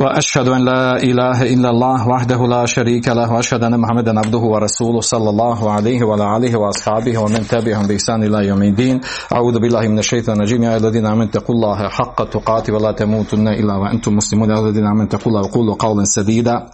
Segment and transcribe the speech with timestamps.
[0.00, 5.00] وأشهد أن لا إله إلا الله وحده لا شريك له وأشهد أن محمدا عبده ورسوله
[5.00, 9.00] صلى الله عليه وعلى آله وأصحابه ومن تبعهم بإحسان إلى يوم الدين.
[9.32, 10.62] أعوذ بالله من الشيطان الرجيم.
[10.62, 14.50] يا الذين آمنوا اتقوا الله حق تقاته ولا تموتن إلا وأنتم مسلمون.
[14.50, 16.66] يا الذين آمنوا اتقوا الله وقولوا قولا سديدا.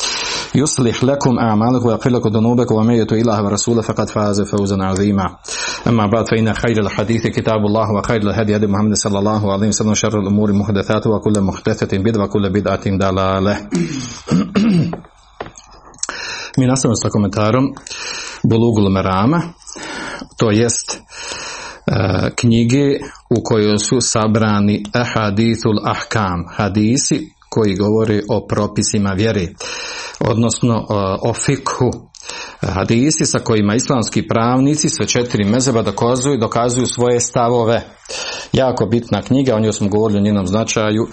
[0.54, 5.36] يصلح لكم أعمالكم ويغفر لكم ذنوبكم ومن يطع الله ورسوله فقد فاز فوزا عظيما.
[5.86, 9.94] أما بعد فإن خير الحديث كتاب الله وخير الهدي هدي محمد صلى الله عليه وسلم
[9.94, 13.68] شر الأمور محدثاتها وكل محدثة بدعة وكل بدعة ضلالة.
[16.58, 17.74] Mi nastavljamo sa komentarom
[18.42, 19.42] Bulugul Merama,
[20.36, 21.00] to jest
[21.86, 22.98] e, knjige
[23.30, 29.46] u kojoj su sabrani Ahadithul Ahkam, hadisi koji govori o propisima vjere,
[30.20, 30.84] odnosno e,
[31.28, 32.11] o fikhu,
[32.60, 37.82] hadisi sa kojima islamski pravnici sve četiri mezeba dokazuju, dokazuju svoje stavove.
[38.52, 41.08] Jako bitna knjiga, o njoj smo govorili o njenom značaju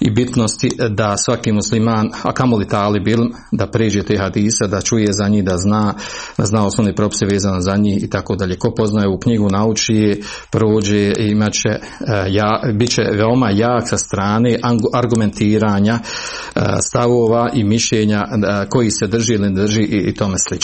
[0.00, 3.18] i bitnosti da svaki musliman, a kamoli tali bil,
[3.52, 5.94] da priđe te hadise, da čuje za njih, da zna,
[6.38, 8.58] da zna osnovne propise vezane za njih i tako dalje.
[8.58, 11.80] Ko poznaje u knjigu, nauči prođe, imat će, e,
[12.28, 14.58] ja, bit će veoma jak sa strane
[14.92, 20.63] argumentiranja e, stavova i mišljenja e, koji se drži ili ne drži i tome slično.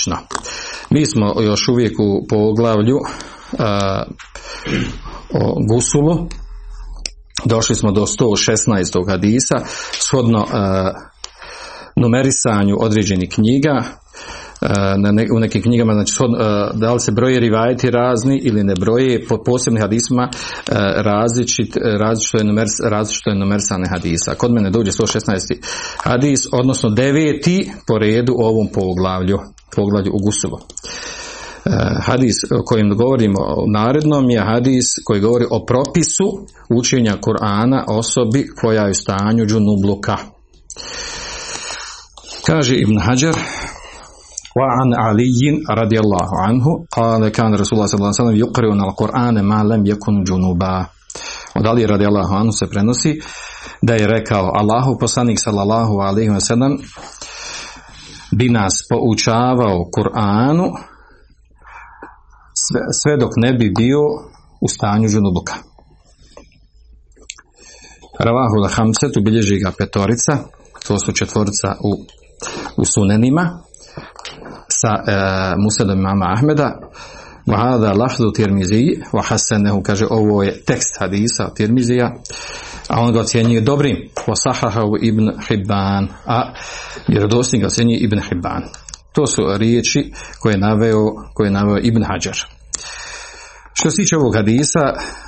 [0.91, 2.97] Mi smo još uvijek u poglavlju
[5.35, 6.29] o gusulu
[7.45, 9.11] došli smo do 116.
[9.11, 9.55] hadisa
[9.93, 10.47] shodno
[11.97, 13.83] numerisanju određenih knjiga
[14.97, 16.13] na ne, u nekim knjigama znači
[16.75, 20.29] da li se broje rivajeti razni ili ne broje po posebnim hadisma
[20.97, 24.35] različit, različito, je numer, različito je numerisane hadisa.
[24.35, 25.39] Kod mene dođe 116.
[26.05, 29.39] hadis, odnosno deveti po redu u ovom poglavlju,
[29.77, 30.59] poglavlju u Gusulu.
[32.03, 33.39] Hadis o kojem govorimo
[33.75, 40.17] narednom je hadis koji govori o propisu učenja Kur'ana osobi koja je u stanju džunubluka.
[42.47, 43.35] Kaže Ibn Hajar
[44.56, 49.36] وعن علي رضي الله عنه قال كان رسول الله صلى الله عليه وسلم يقرئنا القرآن
[49.44, 50.86] ما لم يكن جنوبا
[51.56, 53.20] od Ali radijallahu anhu se prenosi
[53.82, 56.78] da je rekao Allahu poslanik sallallahu alaihi wa sallam
[58.32, 60.68] bi nas poučavao Kur'anu
[62.64, 64.02] sve, sve dok ne bi bio
[64.62, 65.54] u stanju džunubuka.
[68.20, 70.34] Ravahu la hamsetu bilježi ga petorica,
[70.88, 71.92] to su četvorica u,
[72.78, 73.60] u sunenima,
[74.81, 75.15] sa e,
[75.65, 76.79] Musadom imama Ahmeda.
[77.47, 82.17] Vahada lafzu tirmiziji Vahasenehu kaže ovo je tekst hadisa tirmizija
[82.89, 83.97] a on ga ocjenjuje dobrim.
[84.27, 86.53] Vasahahu ibn Hibban a
[87.09, 88.63] vjerodosnik ga ocjenjuje ibn Hibban.
[89.13, 92.37] To su riječi koje je naveo, koje je naveo ibn Hajar.
[93.75, 94.81] Što se tiče ovog hadisa,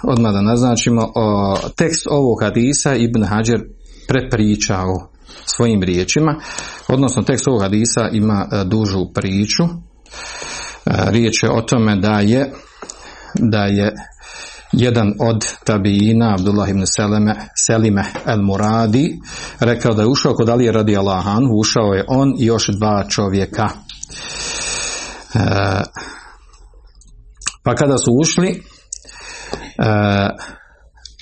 [0.02, 3.60] odmah da naznačimo, o, tekst ovog hadisa Ibn Hajar
[4.08, 5.12] prepričao
[5.47, 6.34] svojim riječima,
[6.88, 9.62] odnosno tekst ovog hadisa ima e, dužu priču.
[9.62, 9.70] E,
[10.87, 12.53] riječ je o tome da je
[13.34, 13.93] da je
[14.72, 17.34] jedan od tabijina Abdullah ibn Seleme,
[17.66, 19.20] Selime el Muradi
[19.60, 23.69] rekao da je ušao kod Ali radi Allahan, ušao je on i još dva čovjeka.
[25.34, 25.38] E,
[27.64, 28.62] pa kada su ušli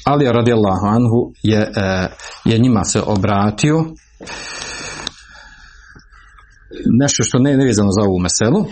[0.05, 1.73] Ali radijallahu anhu je,
[2.45, 3.85] je njima se obratio.
[7.01, 8.67] Nešto što ne je vezano za ovu meselu.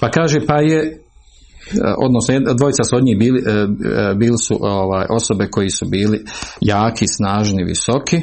[0.00, 1.00] Pa kaže pa je
[1.98, 3.42] odnosno dvojica su od njih bili,
[4.16, 6.24] bili su ovaj, osobe koji su bili
[6.60, 8.20] jaki, snažni, visoki.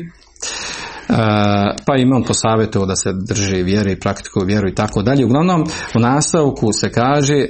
[1.86, 5.26] Pa im on posavjetovao da se drže vjere i praktikuju vjeru i tako dalje.
[5.26, 5.64] Uglavnom
[5.96, 7.46] u nastavku se kaže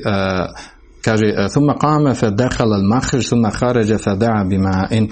[1.03, 5.11] kaže thumma qama fa dakhala al makhraj thumma kharaja fa da'a bima'in.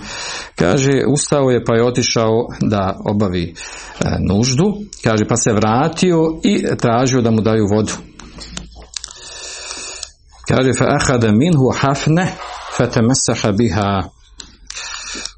[0.56, 3.53] Kaže ustao je pa je otišao da obavi e,
[4.20, 4.74] nuždu.
[5.03, 7.94] Kaže pa se vratio i tražio da mu daju vodu.
[10.47, 12.28] Kaže fa akhadha minhu hafna
[12.78, 14.03] fa tamassaha biha.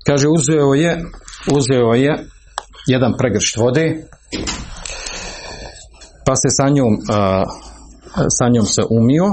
[0.08, 1.04] Kaže uzeo je
[1.48, 2.26] uzeo je
[2.88, 4.08] jedan pregršt vode
[6.26, 7.46] pa se sa njom uh,
[8.38, 9.26] sa njom se umio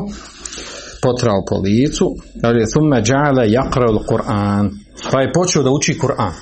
[1.03, 2.07] potrao po licu,
[2.43, 4.71] kaže thumme ja'ala yaqra al-Qur'an.
[5.13, 6.33] Pa je počeo da uči Kur'an.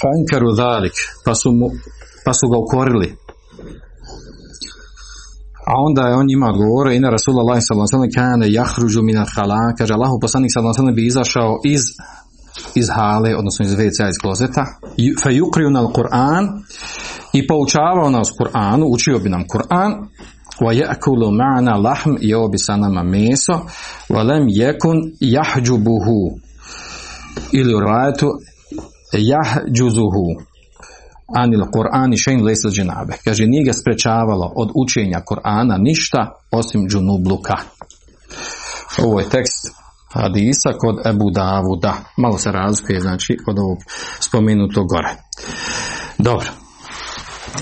[0.00, 1.66] Fa ankaru dhalik, pa su mu
[2.24, 3.08] pa su ga ukorili.
[5.70, 10.18] A onda je on njima odgovorio, ina Rasulullah sallallahu kane jahruđu min hala, kaže Allahu
[10.20, 11.82] poslanik sallallahu bi izašao iz
[12.74, 14.64] iz hale, odnosno iz WC iz klozeta,
[15.22, 16.44] fe yukriju al Kur'an
[17.32, 19.90] i poučavao nas Kur'anu, učio bi nam Kur'an,
[20.60, 23.66] wa ya'kulu ma'ana lahm i bi sa nama meso,
[24.08, 26.38] wa lam yakun yahjubuhu
[27.52, 28.28] ili u rivajetu
[29.12, 30.50] jahđuzuhu
[31.34, 33.14] anil Kur'ani šein lesel dženabe.
[33.24, 37.56] Kaže, nije ga sprečavalo od učenja Kur'ana ništa osim džunubluka.
[39.02, 39.80] Ovo je tekst
[40.12, 41.94] hadisa kod Ebu Davuda.
[42.16, 43.78] Malo se razlikuje, znači, od ovog
[44.20, 45.14] spomenutog gore.
[46.18, 46.59] Dobro.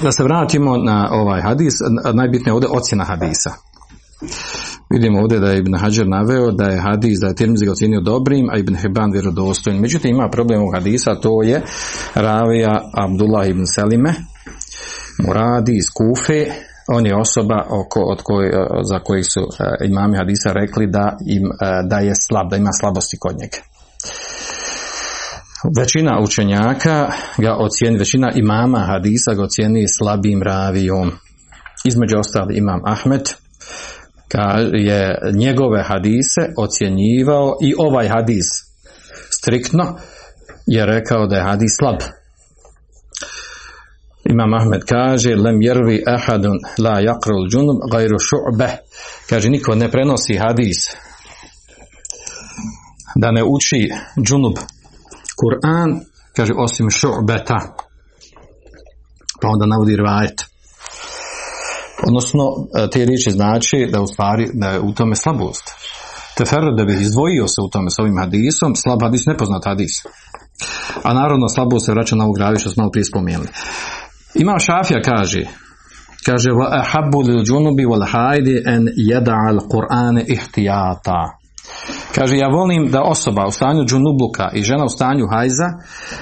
[0.02, 1.74] Da se vratimo na ovaj hadis,
[2.14, 3.50] najbitnije ovdje ocjena hadisa.
[4.90, 8.00] Vidimo ovdje da je Ibn Hajar naveo da je hadis, da je Tirmizi ga ocjenio
[8.00, 9.82] dobrim, a Ibn Hibban vjerodostojnim.
[9.82, 11.62] Međutim, ima problem u hadisa, to je
[12.14, 14.14] ravija Abdullah ibn Selime,
[15.26, 16.46] Muradi iz Kufe,
[16.88, 18.50] on je osoba oko, od koj,
[18.82, 22.70] za koji su e, imami hadisa rekli da, im, e, da je slab, da ima
[22.80, 23.58] slabosti kod njega.
[25.64, 31.12] Većina učenjaka ga ocijeni, većina imama hadisa ga ocijeni slabim ravijom.
[31.84, 33.28] Između ostali imam Ahmed,
[34.72, 38.46] je njegove hadise ocjenjivao i ovaj hadis
[39.30, 39.98] striktno
[40.66, 41.96] je rekao da je hadis slab.
[44.24, 48.68] Imam Ahmed kaže lem jervi ahadun la yakrul džunub gajru šu'be
[49.30, 50.78] kaže niko ne prenosi hadis
[53.14, 53.90] da ne uči
[54.26, 54.54] džunub
[55.40, 56.00] Kur'an
[56.36, 57.58] kaže osim šu'beta
[59.40, 60.44] pa onda navodi rvajet
[62.06, 62.44] odnosno
[62.76, 65.64] e, te riječi znači da u stvari da je u tome slabost.
[66.36, 69.94] Tefer da bi izdvojio se u tome s ovim hadisom, slab hadis, nepoznat hadis.
[71.02, 73.48] A naravno slabost se vraća na ovu gravi što smo malo prije spomenuli.
[74.34, 75.42] Ima Šafija kaže,
[76.26, 78.88] kaže wa ahabbu lil junubi wal haidi an
[81.67, 82.13] yada'a al qur'ana ihtiyata.
[82.15, 85.69] Kaže, ja volim da osoba u stanju džunubluka i žena u stanju hajza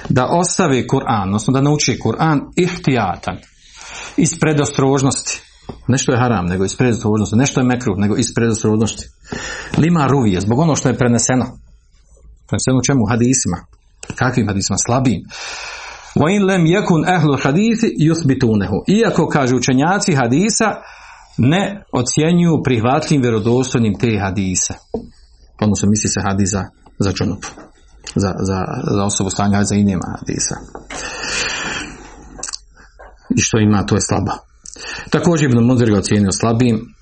[0.09, 3.37] da ostave Kur'an, odnosno da nauči Kur'an ihtijatan,
[4.17, 5.41] iz predostrožnosti.
[5.87, 7.35] Nešto je haram, nego iz predostrožnosti.
[7.35, 9.05] Nešto je mekruh, nego iz predostrožnosti.
[9.77, 11.45] Lima ruvije, zbog ono što je preneseno.
[12.47, 13.05] Preneseno čemu?
[13.09, 13.57] Hadisima.
[14.15, 14.77] Kakvim hadisima?
[14.77, 15.21] Slabim.
[16.15, 20.65] وَإِنْ لَمْ يَكُنْ أَهْلُ الْحَدِيثِ يُثْبِتُونَهُ Iako, kaže učenjaci hadisa,
[21.37, 24.73] ne ocjenjuju prihvatljivim vjerodostojnim te hadise.
[25.60, 26.64] Odnosno misli se hadisa
[26.98, 27.44] za džunup.
[28.14, 28.64] Za, za,
[28.96, 30.56] za osobu stanja za i nema hadisa.
[33.36, 34.32] I što ima, to je slaba.
[35.10, 36.96] Također Ibn Munzir ga ocijenio slabim.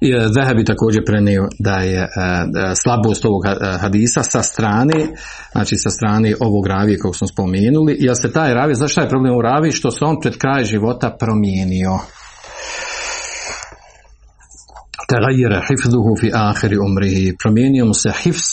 [0.00, 3.42] I e, Zahabi također prenio da je e, e, slabost ovog
[3.80, 5.06] hadisa sa strane,
[5.52, 9.08] znači sa strane ovog ravije kog smo spomenuli, jer se taj ravi, znaš šta je
[9.08, 9.72] problem u ravi?
[9.72, 11.98] Što se on pred kraj života promijenio.
[15.10, 17.36] Tagajira hifduhu fi ahiri umrihi.
[17.42, 18.48] Promijenio mu se hifz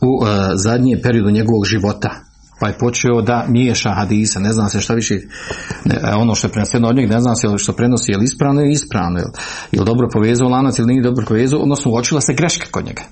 [0.00, 0.10] u
[0.54, 2.10] zadnjem periodu njegovog života
[2.60, 5.14] pa je počeo da miješa hadisa, ne zna se šta više,
[5.84, 8.60] ne, ono što je preneseno od njega, ne zna se što prenosi, je li ispravno
[8.60, 9.18] ili ispravno,
[9.72, 13.02] je li, dobro povezao lanac ili nije dobro povezao, odnosno uočila se greška kod njega.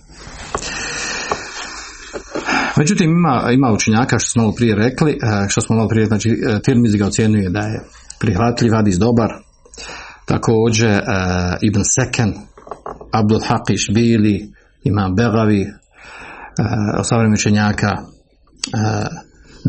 [2.76, 5.16] Međutim, ima, ima učenjaka što smo malo prije rekli, e,
[5.48, 7.80] što smo malo prije, znači e, Tirmizi ga ocjenjuje da je
[8.20, 9.30] prihvatljiv hadis dobar,
[10.24, 11.00] također
[11.62, 12.34] Ibn Seken,
[13.14, 14.52] Abdul Haqiš Bili,
[14.84, 19.06] Imam Begavi, uh, učenjaka, uh,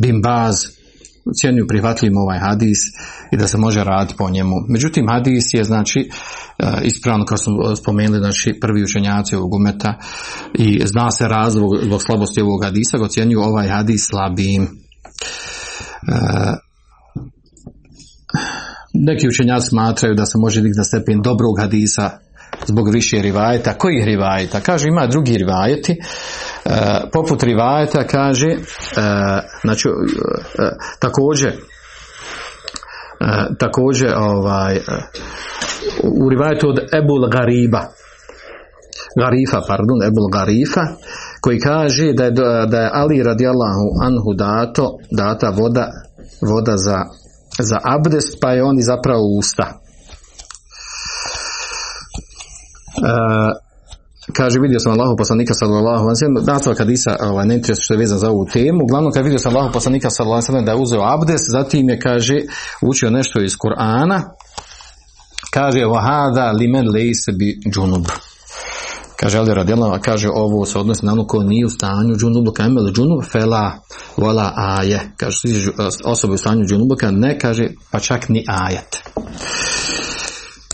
[0.02, 0.56] Bin Baz
[1.34, 2.78] cijenju prihvatljivim ovaj hadis
[3.32, 4.56] i da se može raditi po njemu.
[4.70, 6.00] Međutim, hadis je znači
[6.60, 10.00] e, ispravno kao smo spomenuli znači prvi učenjaci ovog umeta
[10.54, 14.64] i zna se razlog zbog slabosti ovog hadisa ga ocjenjuju ovaj hadis slabim.
[14.64, 14.68] E,
[18.94, 22.10] neki učenjaci smatraju da se može dignuti na stepen dobrog hadisa
[22.67, 23.74] zbog više rivajeta.
[23.74, 24.60] Kojih rivajeta?
[24.60, 26.00] Kaže ima drugi rivajeti
[26.65, 28.57] E, poput rivajeta kaže e,
[29.62, 29.91] znači e,
[31.00, 31.53] također
[33.60, 34.79] također ovaj
[36.03, 37.81] u rivajetu od Ebul Gariba
[39.19, 40.81] Garifa, pardon, Ebul Garifa
[41.41, 42.31] koji kaže da je,
[42.67, 45.91] da je Ali radijallahu anhu dato, data voda,
[46.41, 46.98] voda za,
[47.60, 49.85] za abdest pa je on i zapravo usta.
[54.34, 57.98] Kaže vidio sam Allahu poslanika sallallahu alejhi ve sellem nastavak hadisa ovaj ne što je
[57.98, 58.84] vezan za ovu temu.
[58.84, 61.90] Uglavnom kad vidio sam Allahu poslanika sallallahu alejhi ve sellem da je uzeo abdest zatim
[61.90, 62.38] je kaže
[62.82, 64.22] učio nešto iz Kur'ana
[65.54, 68.06] kaže wa hada limen laysa bi junub
[69.20, 72.92] kaže Ali radijallahu kaže ovo se odnosi na ono ko nije u stanju džunubu kamel
[72.92, 73.72] džunub fela
[74.18, 75.00] wala aje.
[75.18, 75.38] Kaže
[76.06, 78.98] osobe u stanju džunubu ne kaže pa čak ni ajet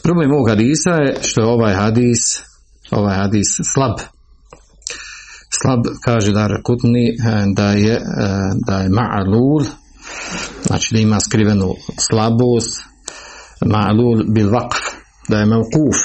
[0.04, 2.52] Problem ovog hadisa je što je ovaj hadis
[2.92, 4.00] ovaj hadis slab.
[5.62, 7.14] Slab kaže da Rakutni e,
[7.56, 8.02] da je, e,
[8.68, 9.66] da je ma'alul,
[10.64, 11.74] znači da ima skrivenu
[12.10, 12.80] slabost,
[13.66, 14.78] ma'alul bil vakf,
[15.30, 15.98] da je mevkuf,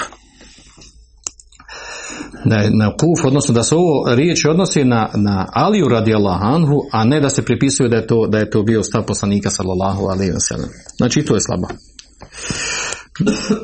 [2.44, 7.04] da je mevkuf, odnosno da se ovo riječ odnosi na, na Aliju radijallahu anhu, a
[7.04, 10.32] ne da se pripisuje da je to, da je to bio stav poslanika sallallahu alaihi
[10.32, 10.70] wa sallam.
[10.96, 11.68] Znači to je slabo.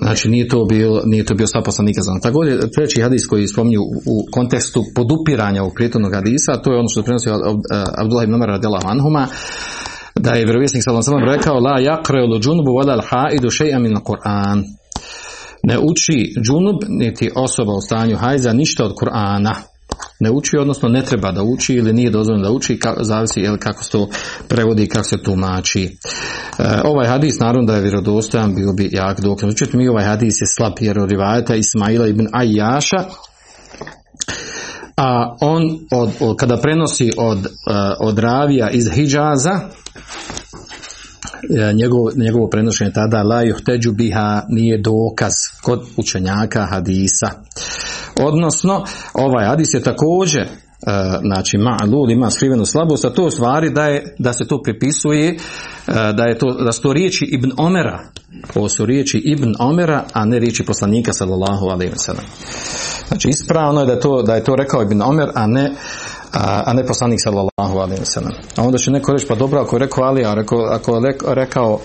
[0.03, 3.81] Znači nije to bio, nije to bio stav poslanika za Također treći hadis koji spominju
[3.83, 7.29] u kontekstu podupiranja ovog prijetnog hadisa, to je ono što prenosi
[7.99, 9.27] Abdullah ibn Umar radijallahu anhuma,
[10.15, 14.63] da je vjerovjesnik sallallahu alejhi rekao la yaqra'u al-junubu wala al-ha'idu shay'an min al-Qur'an.
[15.63, 19.55] Ne uči džunub niti osoba u stanju hajza ništa od Kur'ana
[20.21, 23.57] ne uči, odnosno ne treba da uči ili nije dozvoljeno da uči, ka, zavisi jel,
[23.59, 24.09] kako se to
[24.49, 25.85] prevodi, kako se tumači.
[25.85, 25.91] E,
[26.85, 29.49] ovaj hadis, naravno da je vjerodostojan, bio bi jak dokaz.
[29.49, 33.05] Međutim, mi ovaj hadis je slab jer od rivajeta Ismaila ibn Ajaša,
[34.97, 37.51] a on od, od, kada prenosi od, e,
[38.01, 39.61] od ravija iz Hidžaza,
[41.59, 47.31] e, njegovo, njegovo prenošenje tada la juhteđu biha nije dokaz kod učenjaka hadisa.
[48.21, 50.47] Odnosno, ovaj hadis je također
[50.87, 54.63] Uh, znači ma'lul ima skrivenu slabost, a to u stvari da, je, da se to
[54.63, 57.99] pripisuje uh, da, je to, da su to riječi Ibn Omera.
[58.55, 61.93] Ovo su riječi Ibn Omera a ne riječi poslanika sallallahu alaihi
[63.09, 65.73] znači ispravno je da to, da je to rekao Ibn Omer a ne
[66.33, 68.33] a, a ne poslanik sallallahu alaihi wa.
[68.57, 71.17] A onda će neko reći, pa dobro, ako je rekao Ali, a ako, ako je
[71.27, 71.81] rekao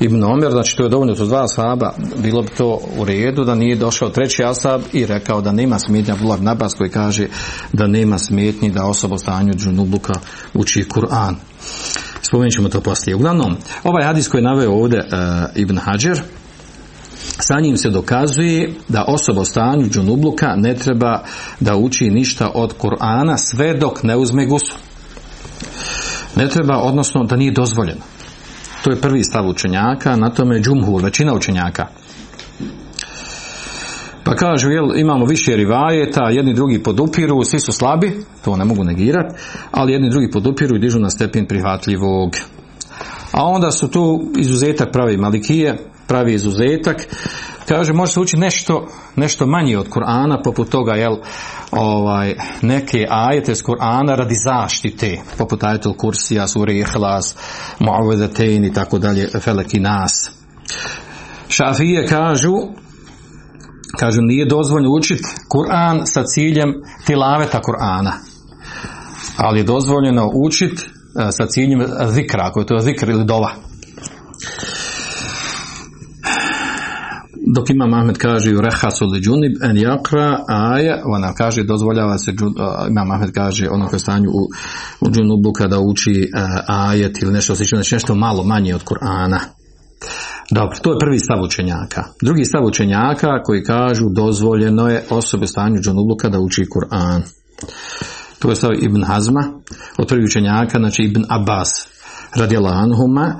[0.00, 3.54] Ibn Omer, znači to je dovoljno, to dva ashaba, bilo bi to u redu da
[3.54, 7.26] nije došao treći ashab i rekao da nema smetnja Abdullah Nabas koji kaže
[7.72, 10.14] da nema smetnji da osoba u stanju džunubluka
[10.54, 11.34] uči Kur'an.
[12.22, 13.14] Spomenut ćemo to poslije.
[13.14, 15.08] Uglavnom, ovaj hadis koji je naveo ovdje uh,
[15.54, 16.20] Ibn Hajar,
[17.38, 21.22] sa njim se dokazuje da osoba u stanju džunubluka ne treba
[21.60, 24.76] da uči ništa od Kur'ana sve dok ne uzme gusu.
[26.36, 28.00] Ne treba, odnosno da nije dozvoljeno.
[28.84, 31.86] To je prvi stav učenjaka, na tome je džumhur, većina učenjaka.
[34.24, 38.12] Pa kažu, jel, imamo više rivajeta, jedni drugi podupiru, svi su slabi,
[38.44, 39.34] to ne mogu negirati,
[39.70, 42.36] ali jedni drugi podupiru i dižu na stepen prihvatljivog.
[43.32, 46.96] A onda su tu izuzetak pravi malikije, pravi izuzetak.
[47.68, 48.86] Kaže, može se učiti nešto,
[49.16, 51.16] nešto manje od Kur'ana, poput toga, jel,
[51.70, 57.36] ovaj, neke ajete iz Kur'ana radi zaštite, poput ajetul kursija, suri ihlas,
[57.80, 60.30] mu'avedatein i tako dalje, feleki nas.
[61.48, 62.54] Šafije kažu,
[63.98, 66.74] kažu, nije dozvoljno učiti Kur'an sa ciljem
[67.06, 68.12] tilaveta Kur'ana,
[69.36, 70.82] ali je dozvoljeno učiti
[71.30, 73.65] sa ciljem zikra, ako je to zikr ili dova.
[77.56, 82.32] Dok ima Ahmed kaže u rehasu li džunib en jakra aja, ona kaže dozvoljava se
[82.90, 84.42] ima Ahmed kaže ono koje stanju u,
[85.00, 86.30] u džunubu kada uči
[86.66, 89.38] ajet ili nešto slično, znači nešto malo manje od Kur'ana.
[90.50, 92.02] Dobro, to je prvi stav učenjaka.
[92.22, 97.22] Drugi stav učenjaka koji kažu dozvoljeno je osobe stanju džunubluka da uči Kur'an.
[98.38, 99.42] To je stav Ibn Hazma,
[99.98, 101.68] od prvih učenjaka, znači Ibn Abbas
[102.34, 103.34] radijallahu anhuma,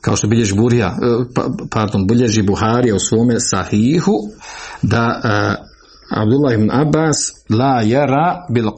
[0.00, 0.98] kao što bilježi Burija,
[1.34, 4.12] pa, pardon, bilježi Buharija u svome sahihu,
[4.82, 5.68] da uh,
[6.10, 7.16] Abdullah ibn Abbas
[7.50, 8.72] la yara bil, uh,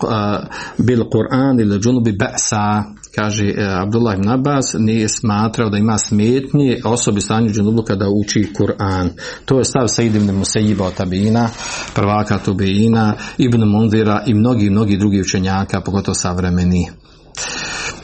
[0.79, 2.83] bil Kur'an ili džunubi ba'sa.
[3.15, 8.53] Kaže uh, Abdullah ibn Abbas nije smatrao da ima smetnje osobi stanju džunubu kada uči
[8.59, 9.09] Kur'an.
[9.45, 11.49] To je stav Said ibn Musayiba od Tabina
[11.95, 16.89] prvaka Tubina ibn Mundira i mnogi mnogi drugi učenjaka pogotovo savremeni.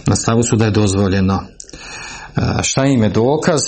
[0.07, 1.43] Na stavu su da je dozvoljeno
[2.63, 3.61] šta im je dokaz?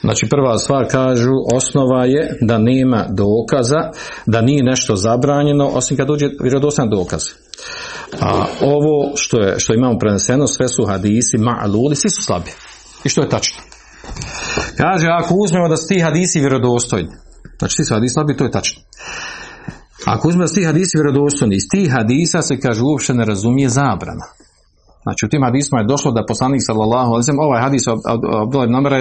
[0.00, 3.90] Znači prva stvar kažu osnova je da nema dokaza
[4.26, 7.22] da nije nešto zabranjeno osim kad dođe vjerodostan dokaz.
[8.20, 12.50] A ovo što, je, što imamo preneseno sve su hadisi ma'luli, svi su slabi.
[13.04, 13.62] I što je tačno?
[14.76, 17.10] Kaže ako uzmemo da su ti hadisi vjerodostojni
[17.58, 18.82] znači svi su hadisi slabi to je tačno.
[20.06, 23.68] Ako uzmemo da su ti hadisi vjerodostojni iz tih hadisa se kaže uopšte ne razumije
[23.68, 24.26] zabrana
[25.02, 27.82] Znači u tim hadisma je došlo da poslanik sallallahu alejhi ovaj hadis
[28.44, 28.92] Abdullah ibn Amr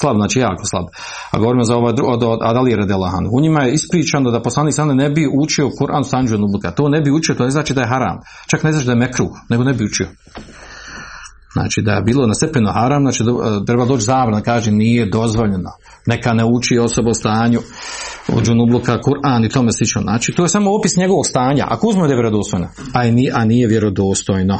[0.00, 0.86] slab, znači jako slab.
[1.32, 4.98] A govorimo za ovaj od, od Adali radijallahu U njima je ispričano da poslanik sallallahu
[4.98, 6.70] ne bi učio Kur'an sanđu nubuka.
[6.70, 8.18] To ne bi učio, to ne znači da je haram.
[8.46, 10.08] Čak ne znači da je mekruh, nego ne bi učio.
[11.52, 15.70] Znači da je bilo na stepeno haram, znači da, treba doći zabrana, kaže nije dozvoljeno.
[16.06, 17.60] Neka ne uči osoba o stanju
[18.32, 20.02] od džunubluka, Kur'an i tome slično.
[20.02, 21.66] Znači to je samo opis njegovog stanja.
[21.68, 24.58] Ako uzmemo da je vjerodostojno, a nije, a nije vjerodostojno.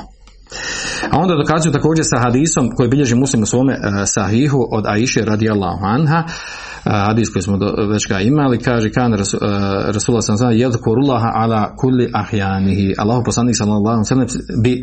[1.11, 5.25] A onda dokazuju također sa hadisom koji bilježi muslim u svome uh, sahihu od Aiše
[5.25, 9.40] radijallahu anha uh, hadis koji smo do, već ga imali, kaže kan Rasul,
[9.87, 12.95] Rasulullah sam znam, jedkurullaha ala kulli ahjanihi.
[12.99, 14.26] Allahu poslanik sallallahu sallam
[14.62, 14.83] bi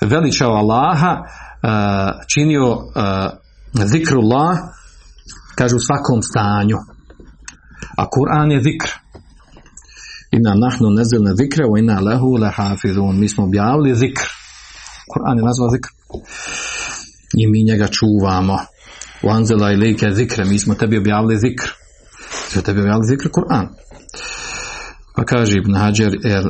[0.00, 1.16] veličao Allaha,
[2.34, 2.78] činio
[3.84, 4.56] zikrullah,
[5.54, 6.76] kaže u svakom stanju.
[7.96, 8.90] A Kur'an je zikr.
[10.30, 13.18] Inna nahnu nezilne zikre, wa inna lehu lehafidun.
[13.18, 14.41] Mi smo objavili zikr.
[15.12, 15.90] Kur'an je nazvao zikr.
[17.40, 18.58] I mi njega čuvamo.
[19.22, 20.44] Wanzela ilike zikre.
[20.44, 21.68] Mi smo tebi objavili zikr.
[22.44, 23.66] Mi smo tebi objavili zikr Kur'an.
[25.14, 26.44] Pa kaže Ibn Hajar, er,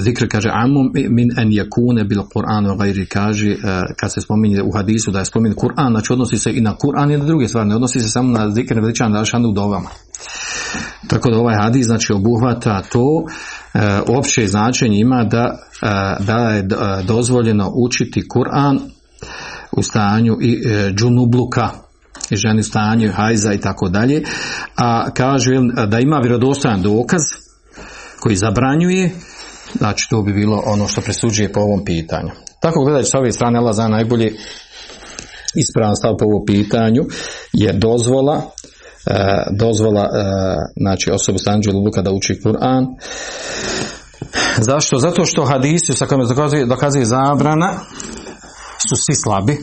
[0.00, 3.56] zikr kaže amu min en yakune bil Kur'an gajri kaže
[4.00, 7.14] kad se spominje u hadisu da je spominje Kur'an, znači odnosi se i na Kur'an
[7.14, 9.88] i na druge stvari, ne odnosi se samo na zikr veličan da u dovama.
[11.08, 13.24] Tako da ovaj hadis znači obuhvata to
[14.18, 15.58] opće značenje ima da,
[16.20, 16.68] da je
[17.06, 18.78] dozvoljeno učiti Kur'an
[19.72, 20.62] u stanju i
[20.94, 21.70] džunubluka
[22.30, 24.22] i ženi stanju hajza i tako dalje
[24.76, 25.50] a kaže
[25.86, 27.20] da ima vjerodostojan dokaz
[28.24, 29.10] koji zabranjuje
[29.78, 32.30] znači to bi bilo ono što presuđuje po ovom pitanju.
[32.60, 34.32] Tako gledajući s ove strane Allah za najbolje
[35.54, 37.02] ispravan stav po ovom pitanju
[37.52, 38.42] je dozvola
[39.06, 39.16] E,
[39.58, 40.08] dozvola e,
[40.76, 42.84] znači osobu stanđu luka da uči Kur'an.
[44.58, 44.98] Zašto?
[44.98, 46.24] zato što hadisi sa kojima
[46.66, 47.70] dokazuje, zabrana
[48.88, 49.56] su svi slabi.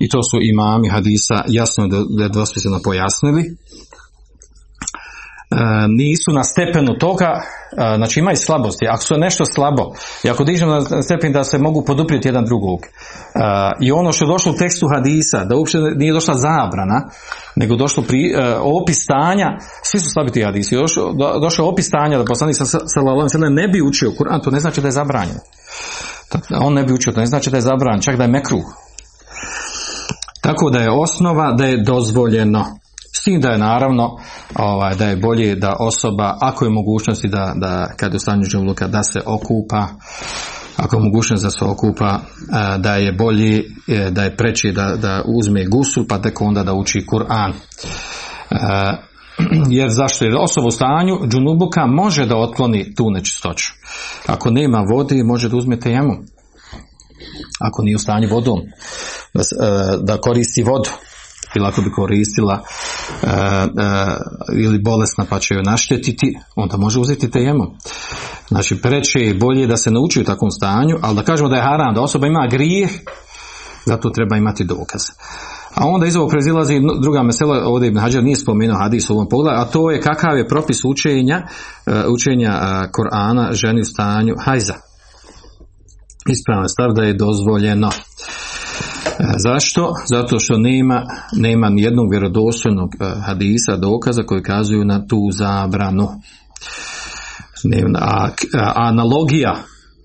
[0.00, 1.88] I to su imami hadisa jasno
[2.18, 3.56] da je dvosmisleno pojasnili
[5.88, 8.86] nisu na stepenu toga, e, znači ima i slabosti.
[8.88, 12.80] Ako su nešto slabo i ako dižemo na stepen da se mogu poduprijeti jedan drugog
[12.80, 12.88] e,
[13.80, 17.08] i ono što je došlo u tekstu hadisa, da uopće nije došla zabrana,
[17.56, 22.24] nego došlo pri, opis stanja, svi su slabi ti hadisi, došlo, došlo opis stanja da
[22.24, 25.38] poslanik sallallahu ne bi učio Kur'an, to ne znači da je zabranjen.
[26.60, 28.64] On ne bi učio, to ne znači da je zabranjen, čak da je mekruh.
[30.40, 32.79] Tako da je osnova da je dozvoljeno.
[33.20, 34.16] S tim da je naravno
[34.54, 38.44] ovaj, da je bolje da osoba, ako je mogućnosti da, da kad je u stanju
[38.44, 39.86] živluka da se okupa,
[40.76, 44.96] ako je mogućnost da se okupa, e, da je bolje, e, da je preći da,
[44.96, 47.52] da uzme gusu pa tek onda da uči Kur'an.
[47.52, 47.56] E,
[49.78, 50.24] jer zašto?
[50.24, 53.72] Jer osoba u stanju džunubuka može da otkloni tu nečistoću.
[54.26, 56.12] Ako nema vode, može da uzme tejemu.
[57.60, 58.58] Ako nije u stanju vodom,
[60.02, 60.90] da koristi vodu
[61.56, 62.62] ili ako bi koristila
[63.22, 63.68] e, e,
[64.62, 67.64] ili bolesna pa će joj naštetiti, onda može uzeti temu.
[68.48, 71.62] Znači preče je bolje da se nauči u takvom stanju, ali da kažemo da je
[71.62, 72.90] haram, da osoba ima grijeh,
[73.86, 75.02] zato treba imati dokaz.
[75.74, 79.28] A onda iz ovog prezilazi druga mesela, ovdje Ibn Hađar nije spomenuo hadis u ovom
[79.28, 81.42] pogledu, a to je kakav je propis učenja,
[81.86, 82.52] e, učenja
[82.92, 84.74] Korana ženi u stanju hajza.
[86.28, 87.90] Ispravan stav da je dozvoljeno.
[89.36, 89.92] Zašto?
[90.06, 91.02] Zato što nema,
[91.32, 96.08] nema nijednog vjerodostojnog e, hadisa, dokaza koji kazuju na tu zabranu.
[97.94, 98.28] A,
[98.74, 99.56] analogija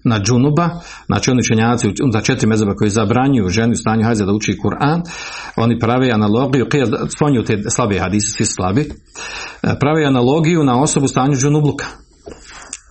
[0.04, 0.69] na džunuba,
[1.06, 5.01] znači oni učenjaci za četiri mezeba koji zabranjuju ženi u stanju hajza da uči Kur'an,
[5.56, 6.65] oni prave analogiju,
[7.15, 8.88] spominju te slabe hadise, svi slabi, e,
[9.80, 11.86] prave analogiju na osobu u stanju džunubluka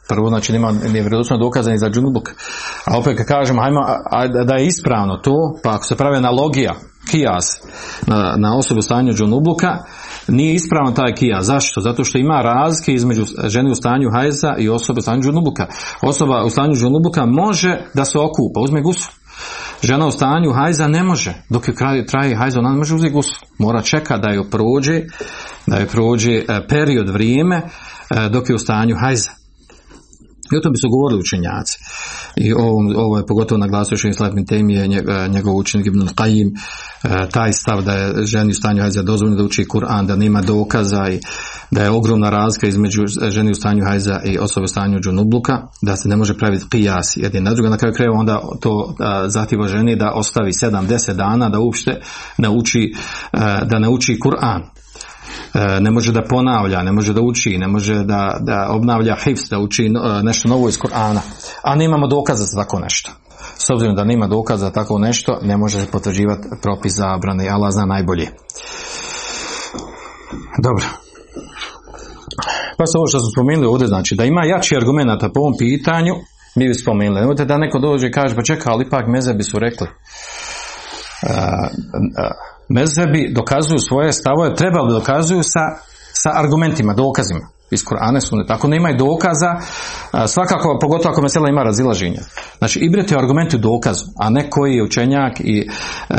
[0.09, 2.31] Prvo, znači nema nije vjerodostojno dokazani za džunubuk.
[2.87, 3.81] A opet kad kažemo, ajmo,
[4.45, 6.75] da je ispravno to, pa ako se pravi analogija,
[7.11, 7.45] kijas
[8.07, 9.79] na, na osobu stanju džunubluka,
[10.29, 11.47] nije ispravno taj kijas.
[11.47, 11.81] Zašto?
[11.81, 15.67] Zato što ima razlike između žene u stanju hajza i osobe u stanju džunubuka.
[16.03, 19.11] Osoba u stanju džunubuka može da se okupa, uzme gusu.
[19.83, 21.35] Žena u stanju hajza ne može.
[21.49, 23.41] Dok je kraj, traje hajza, ona ne može uzeti gusu.
[23.59, 25.03] Mora čeka da joj prođe,
[25.67, 29.44] da joj prođe e, period vrijeme e, dok je u stanju hajza.
[30.53, 31.79] I o tom bi se govorili učenjaci.
[32.37, 34.89] I ovo, ovo je pogotovo naglasio što je temije
[35.29, 36.49] njegov učenik Ibn Qajim,
[37.05, 40.43] e, taj stav da je ženi u stanju hajza dozvoljeno da uči Kur'an, da nema
[40.43, 41.21] dokaza i
[41.71, 45.97] da je ogromna razlika između ženi u stanju hajza i osobe u stanju džunubluka, da
[45.97, 47.71] se ne može praviti qiyas jedin na druga.
[47.71, 48.95] Na kraju krajeva onda to
[49.27, 52.01] zahtjeva ženi da ostavi 7-10 dana da uopšte
[52.39, 52.93] nauči,
[53.33, 54.74] e, da nauči Kur'an E,
[55.81, 59.59] ne može da ponavlja, ne može da uči, ne može da, da obnavlja hifs, da
[59.59, 59.91] uči e,
[60.23, 61.21] nešto novo iz Korana,
[61.63, 63.11] a nemamo dokaza za tako nešto.
[63.57, 67.73] S obzirom da nema dokaza za tako nešto, ne može se potvrđivati propis zabrane, Allah
[67.73, 68.29] zna najbolje.
[70.63, 70.87] Dobro.
[72.79, 76.15] Pa se ovo što smo spomenuli ovdje, znači da ima jači argumenta po ovom pitanju,
[76.57, 77.21] mi bi spomenuli.
[77.21, 79.87] Nemojte da neko dođe i kaže, pa čekaj, ali ipak meze bi su rekli.
[81.23, 81.31] Uh,
[82.69, 85.61] mezebi dokazuju svoje stavove, trebali dokazuju sa,
[86.13, 87.85] sa argumentima, dokazima iz
[88.21, 89.55] su ne tako nemaju dokaza
[90.27, 92.21] svakako, pogotovo ako mesela ima razilaženja.
[92.59, 96.15] Znači ibrete argumenti u dokazu a ne koji je učenjak i e,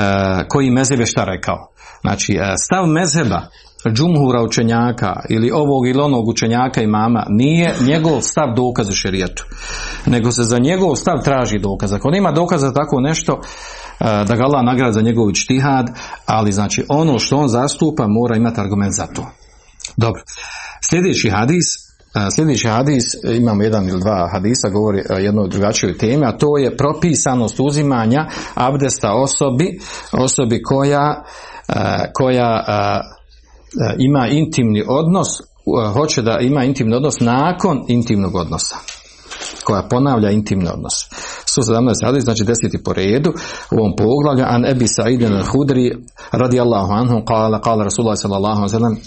[0.49, 1.71] koji mezeb je šta rekao.
[2.01, 3.41] Znači e, stav mezeba
[3.89, 9.45] džumhura učenjaka ili ovog ili onog učenjaka i mama nije njegov stav dokaz u šerijetu
[10.05, 11.93] nego se za njegov stav traži dokaz.
[11.93, 13.41] Ako nema dokaza za tako nešto
[13.99, 15.89] da ga Allah nagrada za njegov čtihad
[16.25, 19.31] ali znači ono što on zastupa mora imati argument za to.
[19.97, 20.21] Dobro.
[20.89, 21.85] Sljedeći hadis
[22.35, 26.77] Sljedeći hadis, imamo jedan ili dva hadisa, govori o jednoj drugačijoj temi, a to je
[26.77, 29.79] propisanost uzimanja abdesta osobi,
[30.11, 31.23] osobi koja,
[32.13, 32.63] koja
[33.97, 35.27] ima intimni odnos,
[35.93, 38.75] hoće da ima intimni odnos nakon intimnog odnosa
[39.63, 40.93] koja ponavlja intimni odnos.
[41.57, 43.33] 117 hadis, znači deseti po redu
[43.71, 45.97] u ovom poglavlju, an Ebi Sa'idin al-Hudri
[46.31, 48.97] radijallahu anhu, kala, kala Rasulullah sallallahu alaihi sallam,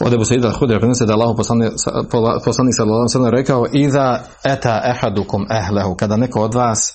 [0.00, 5.46] od Ebu Sa'ida al-Hudri prenese da Allah poslanik, sallallahu alaihi sallam rekao, iza eta ehadukum
[5.50, 6.92] ehlehu, kada neko od vas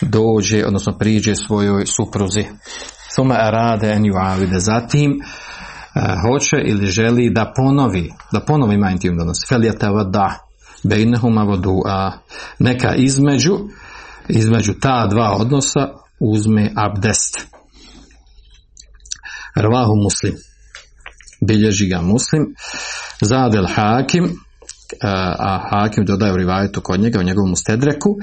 [0.00, 2.44] dođe, odnosno priđe svojoj supruzi,
[3.16, 5.20] suma arade en juavide, zatim
[5.94, 10.38] hoće ili želi da ponovi, da ponovi ima intimni odnos, felijata da,
[10.82, 12.12] bejnehuma vodu, a
[12.58, 13.58] neka između,
[14.28, 15.88] između ta dva odnosa
[16.20, 17.46] uzme abdest.
[19.56, 20.34] Rvahu muslim.
[21.46, 22.54] Bilježi ga muslim.
[23.20, 24.36] Zadel hakim,
[25.38, 28.16] a hakim dodaje u rivajetu kod njega, u njegovom stedreku,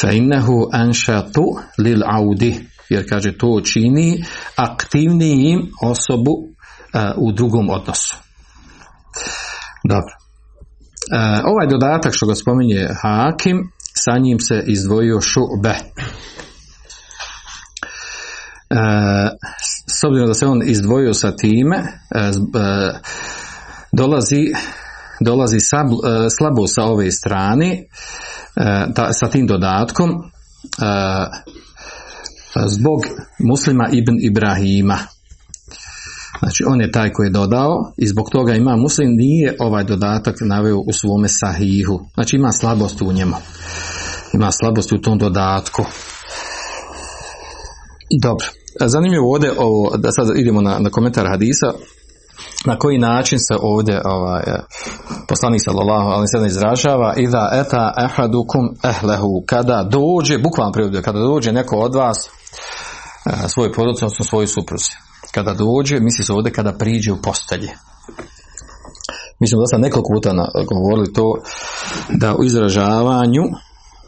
[0.00, 1.44] fe innehu anšatu
[1.78, 4.24] lil audi, jer kaže to čini
[4.56, 6.53] aktivnijim osobu
[7.16, 8.16] u drugom odnosu.
[9.88, 10.14] Dobro.
[11.44, 15.74] Ovaj dodatak što ga spominje Hakim, sa njim se izdvojio šube.
[20.00, 21.82] S obzirom da se on izdvojio sa time,
[23.92, 24.52] dolazi,
[25.20, 25.58] dolazi
[26.38, 27.84] slabo sa ove strane,
[29.20, 30.10] sa tim dodatkom,
[32.66, 33.00] zbog
[33.38, 34.98] muslima ibn Ibrahima.
[36.44, 40.36] Znači on je taj koji je dodao i zbog toga ima muslim nije ovaj dodatak
[40.40, 42.00] naveo u svome sahihu.
[42.14, 43.36] Znači ima slabost u njemu.
[44.34, 45.84] Ima slabost u tom dodatku.
[48.22, 48.46] Dobro.
[48.80, 51.72] Zanimljivo ovdje ovo, da sad idemo na, na komentar hadisa,
[52.66, 54.42] na koji način se ovdje ovaj,
[55.28, 61.18] poslanik sallallahu alaihi sallam izražava i da eta ehadukum ehlehu kada dođe, bukvalno prijevod, kada
[61.18, 62.30] dođe neko od vas
[63.48, 67.70] svoj porodicu, odnosno svoju supruzi kada dođe, misli se ovdje kada priđe u postelje.
[69.40, 70.30] Mi smo dosta nekoliko puta
[70.74, 71.34] govorili to
[72.08, 73.42] da u izražavanju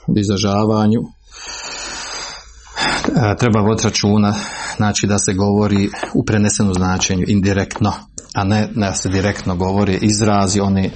[0.07, 1.01] u izražavanju
[3.39, 4.35] treba voditi računa
[4.77, 7.93] znači da se govori u prenesenom značenju indirektno
[8.35, 10.91] a ne da se direktno govori izrazi oni,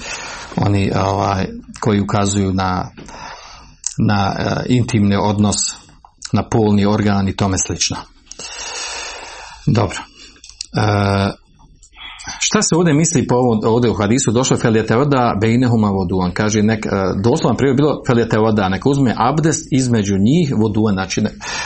[0.57, 1.47] oni ovaj,
[1.81, 2.90] koji ukazuju na
[4.09, 4.35] na
[4.66, 5.57] intimni odnos
[6.33, 7.97] na polni organ i tome slično
[9.66, 10.10] dobro E,
[12.40, 14.33] šta se ovdje misli po ovom, ovdje u hadisu?
[14.33, 16.33] Došlo felijete voda bejnehuma voduan.
[16.35, 16.90] Kaže nek, e,
[17.24, 20.94] doslovno prije bilo felijete voda neka uzme abdest između njih voduan.
[20.94, 21.22] Znači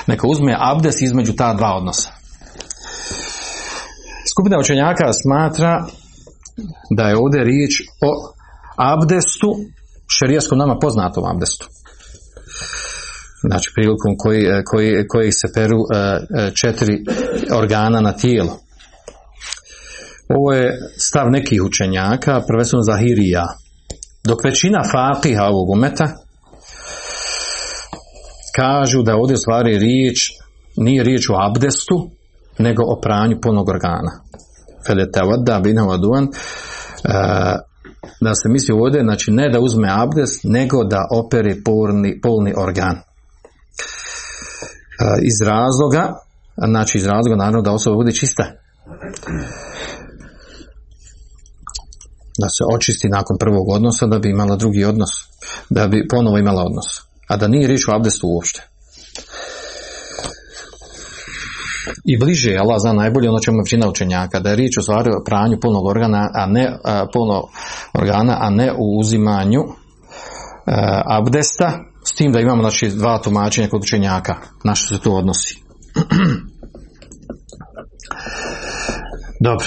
[0.06, 2.10] neka uzme abdest između ta dva odnosa.
[4.32, 5.86] Skupina učenjaka smatra
[6.96, 7.72] da je ovdje riječ
[8.08, 8.10] o
[8.76, 9.50] abdestu
[10.18, 11.66] šerijaskom nama poznatom abdestu.
[13.48, 17.04] Znači prilikom koji, koji, koji se peru e, četiri
[17.52, 18.63] organa na tijelo
[20.28, 23.44] ovo je stav nekih učenjaka, prvenstveno Zahirija.
[24.24, 26.06] Dok većina fatiha ovog umeta
[28.56, 30.18] kažu da ovdje stvari riječ,
[30.76, 32.10] nije riječ o abdestu,
[32.58, 34.12] nego o pranju polnog organa.
[34.86, 35.60] Feletavada,
[35.98, 36.28] duan,
[38.20, 42.96] da se misli ovdje, znači ne da uzme abdest, nego da opere polni, polni organ.
[45.22, 46.12] Iz razloga,
[46.68, 48.44] znači iz razloga naravno da osoba bude čista
[52.38, 55.10] da se očisti nakon prvog odnosa da bi imala drugi odnos,
[55.70, 56.86] da bi ponovo imala odnos.
[57.28, 58.68] A da nije riječ o abdestu uopšte.
[62.04, 65.10] I bliže je Allah zna najbolje ono čemu većina učenjaka, da je riječ o stvari
[65.10, 67.06] o pranju polnog organa, a ne a,
[67.94, 69.60] organa, a ne u uzimanju
[70.66, 71.72] a, abdesta,
[72.04, 75.64] s tim da imamo znači dva tumačenja kod učenjaka, na što se to odnosi.
[79.44, 79.66] Dobro.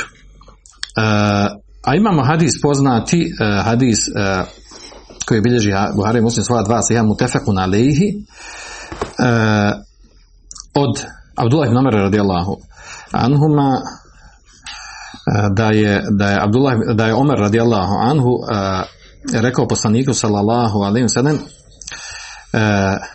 [1.87, 4.45] A imamo hadis poznati, uh, hadis uh,
[5.27, 9.71] koji bilježi Buhari muslim svoja dva sahih mutefekun alejhi uh,
[10.75, 11.03] od
[11.35, 12.55] Abdullah ibn Umar radijallahu
[13.11, 13.81] anhuma
[15.51, 18.31] da je da je Abdullah da je Omer radijallahu anhu
[19.33, 21.39] rekao poslaniku sallallahu alejhi ve sellem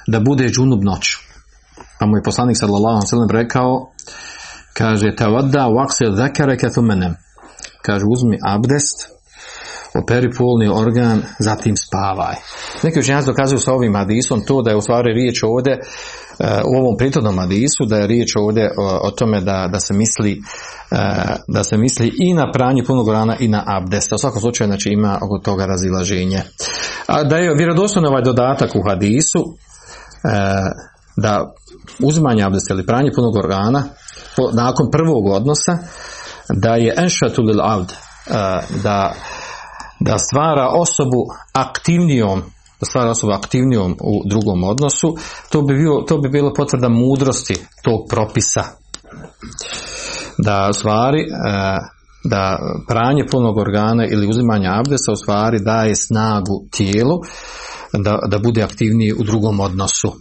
[0.06, 1.16] da bude džunub noć.
[2.00, 3.92] Pa mu je poslanik sallallahu alejhi ve sellem rekao
[4.74, 7.14] kaže tawadda waqsi dhakaraka thumma nam
[7.82, 9.08] kaže uzmi abdest,
[9.94, 12.36] operi polni organ, zatim spavaj.
[12.82, 15.80] Neki učenjaci dokazuju sa ovim hadisom to da je u stvari riječ ovdje
[16.40, 18.70] u ovom prirodnom hadisu da je riječ ovdje
[19.02, 20.42] o, tome da, da se misli
[21.48, 24.12] da se misli i na pranje punog organa i na abdest.
[24.12, 26.42] U svakom slučaju znači ima oko toga razilaženje.
[27.06, 29.44] A da je vjerodostojno ovaj dodatak u hadisu
[31.16, 31.54] da
[32.02, 33.82] uzimanje abdesta ili pranje punog organa
[34.52, 35.78] nakon prvog odnosa
[36.54, 37.92] da je enšatu lil abd
[38.82, 39.14] da,
[40.00, 42.42] da stvara osobu aktivnijom
[42.82, 45.16] da stvara osobu aktivnijom u drugom odnosu,
[45.50, 48.64] to bi, bilo, to bi bilo potvrda mudrosti tog propisa.
[50.38, 51.24] Da stvari,
[52.24, 57.20] da pranje punog organa ili uzimanje abdesa u stvari daje snagu tijelu
[57.92, 60.12] da, da bude aktivniji u drugom odnosu.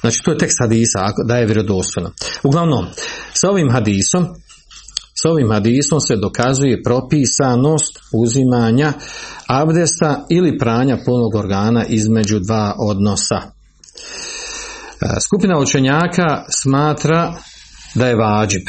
[0.00, 2.10] Znači to je tekst hadisa, da je vjerodostojno.
[2.42, 2.86] Uglavnom,
[3.32, 4.26] sa ovim hadisom
[5.24, 8.92] ovim hadisom se dokazuje propisanost uzimanja
[9.48, 13.36] abdesta ili pranja polnog organa između dva odnosa.
[13.40, 13.46] E,
[15.26, 17.34] skupina učenjaka smatra
[17.94, 18.66] da je vađib.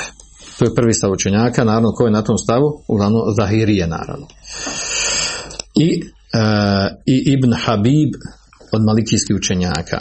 [0.60, 2.84] To je prvi stav učenjaka, naravno ko je na tom stavu?
[2.88, 4.28] Uglavnom Zahirije naravno.
[5.80, 6.42] I, e,
[7.06, 8.10] i Ibn Habib
[8.72, 10.00] od malikijskih učenjaka.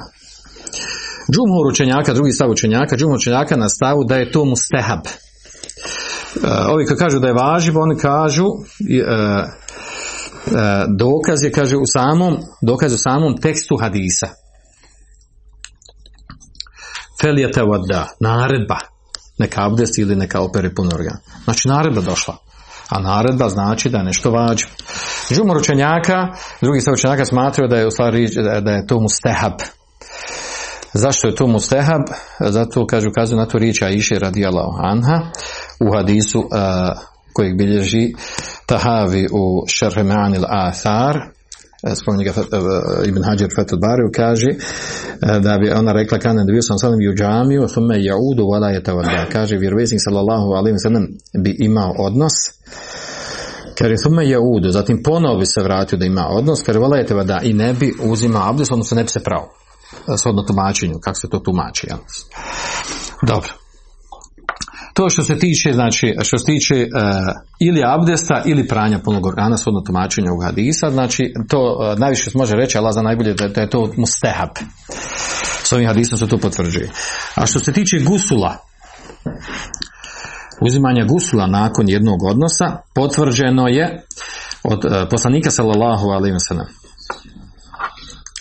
[1.32, 5.00] Džumhur učenjaka, drugi stav učenjaka, džumhur učenjaka na stavu da je to mustehab.
[6.42, 9.46] E, ovi kad kažu da je važiv, oni kažu e, e,
[10.88, 14.28] dokaz je, kaže, u samom, dokaz u samom tekstu hadisa.
[17.20, 18.78] Felijete voda, naredba,
[19.38, 21.16] neka abdest ili neka opere pun organ.
[21.44, 22.36] Znači naredba došla.
[22.88, 24.64] A naredba znači da je nešto vađi.
[25.30, 26.28] Žumor učenjaka,
[26.60, 28.28] drugi stav učenjaka smatraju da je u stvari
[28.62, 29.52] da je to mustehab.
[30.92, 32.02] Zašto je to mustehab?
[32.40, 35.20] Zato kažu kazu na to riječ Aisha radijallahu anha
[35.88, 36.46] u hadisu uh,
[37.32, 38.12] kojeg bilježi
[38.66, 41.34] Tahavi u Šerhe Ma'anil Athar
[41.94, 42.32] spominje ga
[43.06, 44.48] Ibn Hajar Fatul Bari kaže
[45.40, 49.26] da bi ona rekla kada bio sam salim u džamiju thumme jaudu wala yatawadda.
[49.32, 52.32] Kaže vjerovjesnik sallallahu alejhi ve sellem bi imao odnos.
[53.78, 56.62] Kaže thumme jaudu zatim ponovo bi se vratio da ima odnos.
[56.62, 57.40] Kaže wala yatawadda.
[57.42, 59.48] I ne bi uzimao abdest odnosno ne bi se pravo
[60.16, 60.98] shodno tumačenju.
[61.00, 61.98] Kako se to tumači jel?
[63.28, 63.63] dobro
[64.94, 66.88] to što se tiče, znači, što se tiče uh,
[67.60, 72.38] ili abdesta ili pranja punog organa, shodno tumačenja u hadisa, znači, to uh, najviše se
[72.38, 74.48] može reći, ali za najbolje da, da je to mustehab.
[75.62, 76.90] S ovim hadisom se to potvrđuje.
[77.34, 78.56] A što se tiče gusula,
[80.66, 84.02] uzimanja gusula nakon jednog odnosa, potvrđeno je
[84.64, 86.64] od uh, poslanika sallallahu alaihi wa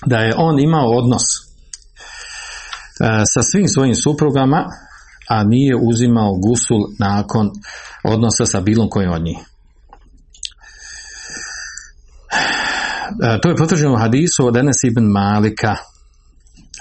[0.05, 1.23] da je on imao odnos
[3.33, 4.65] sa svim svojim suprugama
[5.29, 7.49] a nije uzimao gusul nakon
[8.03, 9.37] odnosa sa bilom kojim od njih.
[13.23, 15.75] E, to je potvrđeno hadisu od Enes ibn Malika.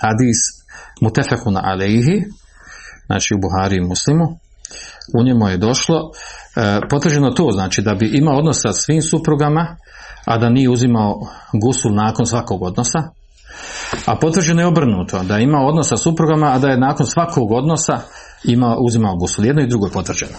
[0.00, 0.38] Hadis
[1.00, 2.24] mutefekun alejhi,
[3.07, 4.24] znači u Buhari i Muslimu.
[5.14, 5.96] U njemu je došlo
[6.57, 9.76] e, potvrđeno to, znači da bi imao odnos sa svim suprugama,
[10.24, 11.20] a da nije uzimao
[11.62, 12.98] gusul nakon svakog odnosa,
[14.07, 18.00] a potvrđeno je obrnuto, da ima odnos sa suprugama, a da je nakon svakog odnosa
[18.44, 19.44] ima, uzimao gusul.
[19.44, 20.37] Jedno i drugo je potvrđeno.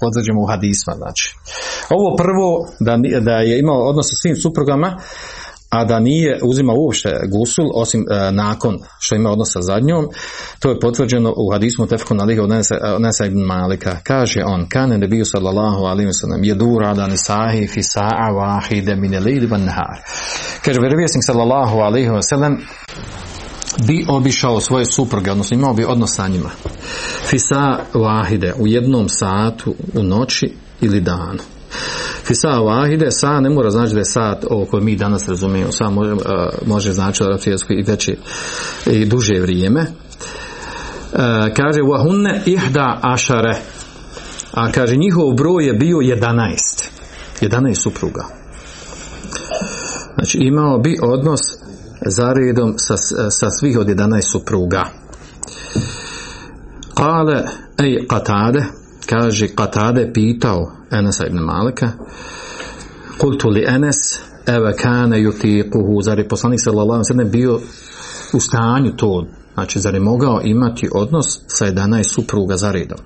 [0.00, 1.34] Potvrđeno u hadisma, znači.
[1.90, 2.48] Ovo prvo,
[2.80, 4.96] da, da je imao odnos sa svim suprugama,
[5.70, 10.08] a da nije uzimao uopšte gusul, osim e, nakon što ima odnos sa zadnjom,
[10.58, 12.46] to je potvrđeno u hadismu tefku na lihu
[12.98, 13.96] Nesa ibn Malika.
[14.02, 19.64] Kaže on, kane nebiju sallallahu alim sallam, jedur ala nisahi fi sa'a wahide lili van
[19.64, 19.98] nahar.
[20.64, 22.56] Kaže, vjerovjesnik sallallahu alaihi wa sallam,
[23.86, 26.50] bi obišao svoje supruge, odnosno imao bi odnos sa njima.
[27.26, 31.42] Fisa wahide, u jednom satu, u noći ili danu.
[32.24, 35.90] Fisa wahide, sa ne mora znači da je sat ovo koje mi danas razumijemo, sa
[35.90, 36.20] može, uh,
[36.66, 38.16] može znači da i veće
[38.86, 39.80] i duže vrijeme.
[39.80, 41.18] Uh,
[41.56, 43.56] kaže, wahunne ihda ašare,
[44.52, 46.88] a kaže, njihov broj je bio 11.
[47.40, 48.24] 11 supruga.
[50.14, 51.40] Znači, imao bi odnos
[52.06, 52.96] zaredom sa,
[53.30, 54.84] sa svih od 11 supruga.
[56.94, 57.44] Kale,
[57.78, 58.64] ej, Katade,
[59.06, 61.92] kaže, Katade pitao Enesa ibn Malika,
[63.18, 67.60] kultu li Enes, eve kane yutiquhu, zar je poslanik sallallahu sallam bio
[68.32, 72.98] u stanju to, znači zar je mogao imati odnos sa 11 supruga zaredom.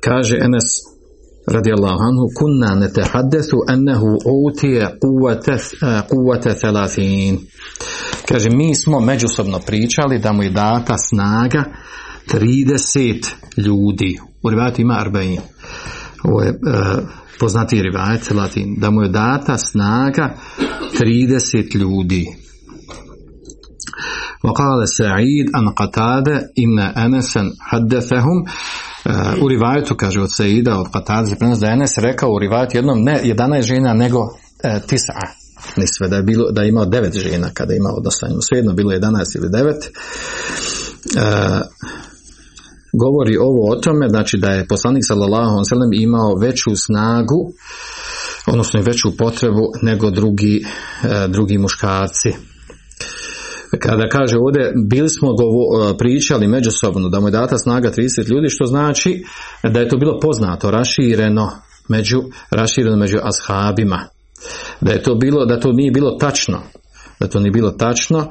[0.00, 0.89] Kaže Enes
[1.52, 7.38] رضي الله عنه كنا نتحدث أنه أوتي قوة آه، قوة ثلاثين.
[8.26, 11.64] كاجي مي اسمو مجوسبنا بريتشالي دامو داتا سناغا
[12.28, 14.18] 30 ljudi.
[14.42, 15.40] U rivajati ima Arbein
[16.24, 16.98] ovo je e, uh,
[17.40, 19.08] poznati rivajat latin, da mu je
[24.44, 28.44] وقال سعيد أن قتادة إن أنسا حدثهم
[29.42, 33.02] u rivajetu, kaže od Saida, od Qatada se prenosi da je rekao u rivajetu jednom
[33.02, 34.18] ne 11 žena nego
[34.64, 35.12] e, tisa.
[35.76, 38.92] Nisve, da je, bilo, da je imao devet žena kada je imao odnosno svejedno bilo
[38.92, 41.60] 11 ili 9 e,
[42.92, 47.52] govori ovo o tome znači da je poslanik sallallahu alejhi imao veću snagu
[48.46, 50.64] odnosno veću potrebu nego drugi,
[51.04, 52.32] e, drugi muškarci
[53.78, 58.48] kada kaže ovdje, bili smo govo, pričali međusobno da mu je data snaga 30 ljudi,
[58.48, 59.24] što znači
[59.62, 61.50] da je to bilo poznato, rašireno
[61.88, 64.04] među, rašireno među ashabima.
[64.80, 66.58] Da je to bilo, da to nije bilo tačno,
[67.20, 68.26] da to nije bilo tačno,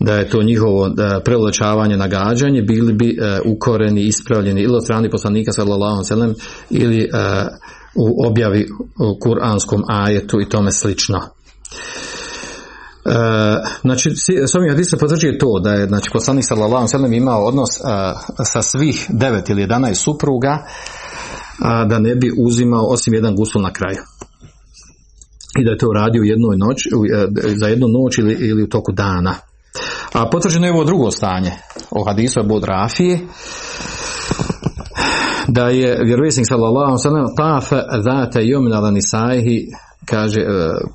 [0.00, 0.90] da je to njihovo
[1.24, 6.34] preulećavanje, nagađanje, bili bi uh, ukoreni, ispravljeni ili od strane poslanika sallallahu alejhi
[6.70, 7.46] ili uh,
[7.94, 8.66] u objavi
[9.00, 11.20] u kuranskom ajetu i tome slično.
[13.04, 13.10] E,
[13.82, 14.10] znači,
[14.46, 17.82] s ovim hadisom potvrđuje to da je znači, poslanik sallallahu alejhi imao odnos e,
[18.44, 20.64] sa svih devet ili 11 supruga
[21.62, 24.02] a, da ne bi uzimao osim jedan gusul na kraju.
[25.60, 28.92] I da je to uradio jednoj noć, e, za jednu noć ili, ili u toku
[28.92, 29.34] dana.
[30.12, 31.52] A potvrđeno je ovo drugo stanje
[31.90, 33.18] o hadisu Abu Rafije
[35.48, 39.72] da je vjerovjesnik sallallahu alejhi ve sellem tafa zata yawmin ala nisaihi
[40.06, 40.46] kaže, e,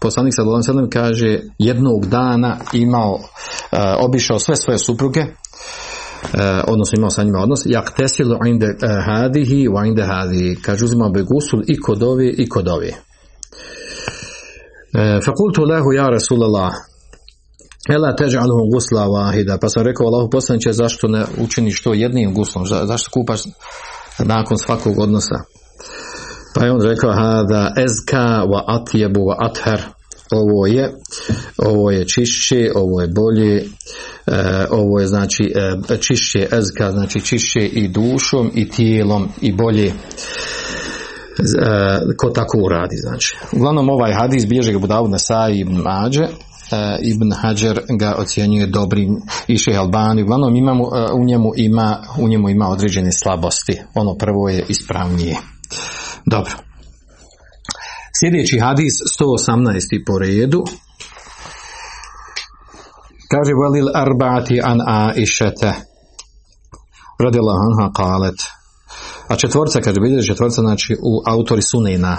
[0.01, 3.19] poslanik sallallahu kaže jednog dana imao,
[3.71, 5.31] e, obišao sve svoje supruge, e,
[6.67, 11.21] odnosno imao sa njima odnos, jak tesilu inde hadihi wa inde hadihi, kaže uzimao bi
[11.21, 12.91] gusul i kod ove i kod ove.
[15.25, 16.71] Fakultu lehu ja Rasulallah,
[17.89, 22.65] Ela teđaluhu gusla vahida, pa sam rekao Allahu poslaniće zašto ne učiniš to jednim guslom,
[22.65, 23.41] zašto kupaš
[24.19, 25.54] nakon svakog odnosa.
[26.55, 29.81] Pa je on rekao hada ezka wa atjebu wa athar.
[30.31, 30.93] Ovo je
[31.57, 33.65] ovo je čišće, ovo je bolje e,
[34.69, 39.93] ovo je znači e, čišće ezka, znači čišće i dušom i tijelom i bolje e,
[42.17, 43.37] ko tako uradi znači.
[43.51, 46.27] Uglavnom ovaj hadis bilježi ga Budavud Nesai ibn Mađe
[47.01, 50.23] Ibn Hajar ga ocjenjuje dobrim i šeha Albani.
[50.23, 53.81] Uglavnom imamo, u, njemu ima, u njemu ima određene slabosti.
[53.93, 55.37] Ono prvo je ispravnije
[56.25, 56.53] dobro.
[58.19, 60.03] Sljedeći hadis 118.
[60.07, 60.63] po redu.
[63.31, 65.73] Kaže velil arba'ati an aishete.
[67.19, 68.39] Radila anha qalet.
[69.27, 72.17] A četvorca, kaže bilježi četvorca, znači u autori Sunena.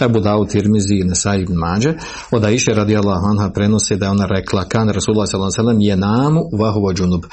[0.00, 1.94] Ebu Dawud Tirmizi i Nesai ibn Mađe,
[2.30, 5.96] od Aisha radijallahu anha prenosi da je ona rekla kan Rasulullah sallallahu alejhi ve je
[5.96, 7.24] namu wa huwa junub.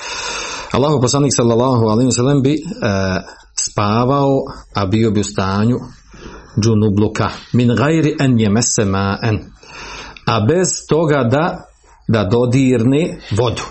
[0.71, 2.57] Allahu poslanik sallallahu sellem bi e,
[3.69, 4.43] spavao,
[4.75, 5.77] a bio bi u stanju
[6.63, 7.29] džunubluka.
[7.53, 9.39] Min gajri en jemese ma'en.
[10.25, 11.65] A bez toga da
[12.07, 13.63] da dodirne vodu.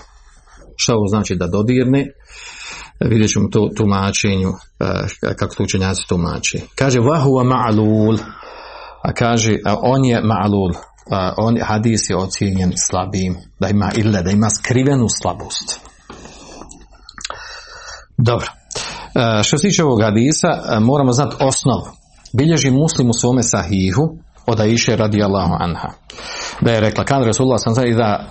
[0.77, 2.07] Što ovo znači da dodirne?
[2.99, 8.17] Vidjet ćemo to tumačenju e, kako to učenjaci tumači kaže vahuva ma'lul.
[9.03, 10.73] A kaže a on je ma'lul.
[11.37, 13.35] On hadis je ocijenjen slabim.
[13.59, 15.79] Da ima ille, da ima skrivenu slabost.
[18.17, 18.60] Dobro
[19.43, 21.85] što se tiče ovog hadisa e, moramo znati osnovu
[22.33, 25.89] bilježi muslim u svome sahihu od Aisha radijallahu anha.
[26.61, 28.25] Da je rekla, kan Rasulullah sam i da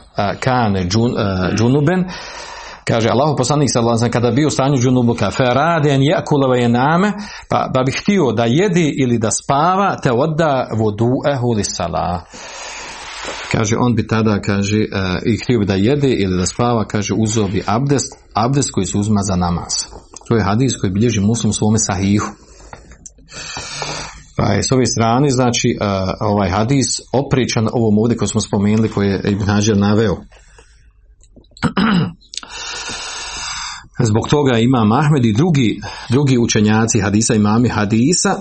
[0.89, 1.15] džun,
[1.57, 2.05] džunuben,
[2.91, 7.13] kaže Allahu poslanik sallallahu kada bio u stanju džunubuka feraden yakula je name
[7.49, 12.25] pa, pa bi htio da jedi ili da spava te odda vodu'ehu li sala
[13.53, 17.15] kaže on bi tada kaže uh, i htio bi da jede ili da spava kaže
[17.15, 19.73] uzeo bi abdest abdest koji se uzma za namaz
[20.31, 22.27] to je hadis koji bilježi muslim u svome sahihu
[24.37, 25.79] pa je s ove strane, znači,
[26.21, 30.17] ovaj hadis opričan ovom ovdje koji smo spomenuli, koji je Ibn Hajar naveo.
[34.09, 38.37] Zbog toga ima Mahmed i drugi, drugi učenjaci hadisa, imami hadisa,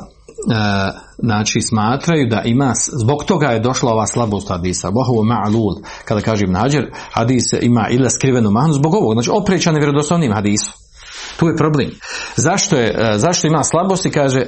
[1.18, 6.43] znači smatraju da ima, zbog toga je došla ova slabost hadisa, bohovo ma'lul, kada kaže
[6.43, 10.89] Ibn Hajar, hadis ima ili skrivenu mahnu, zbog ovog, znači opričan je vjerodostojnim hadisom.
[11.38, 11.89] Tu je problem.
[12.36, 14.11] Zašto, je, e, zašto ima slabosti?
[14.11, 14.45] Kaže,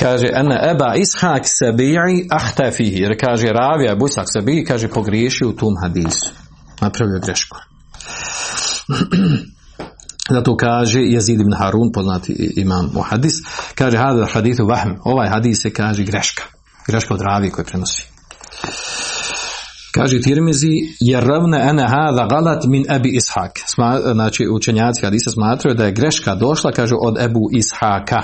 [0.00, 3.02] kaže ene eba ishak sebi'i ahtafihi.
[3.02, 6.30] Jer kaže ravija busak sebi'i, kaže pogriješio u tom hadisu.
[6.80, 7.56] Napravio grešku.
[10.30, 13.34] Zato kaže Jezid ibn Harun, poznati imam u hadis,
[13.74, 14.90] kaže hada hadithu vahm.
[15.04, 16.42] Ovaj hadis se kaže greška.
[16.86, 18.08] Greška od ravi koji prenosi.
[19.92, 23.52] Kaže Tirmizi, jer ravne ene hada galat min ebi ishak.
[23.66, 28.22] Sma, znači učenjaci hadisa smatraju da je greška došla, kaže od Ebu Ishaka.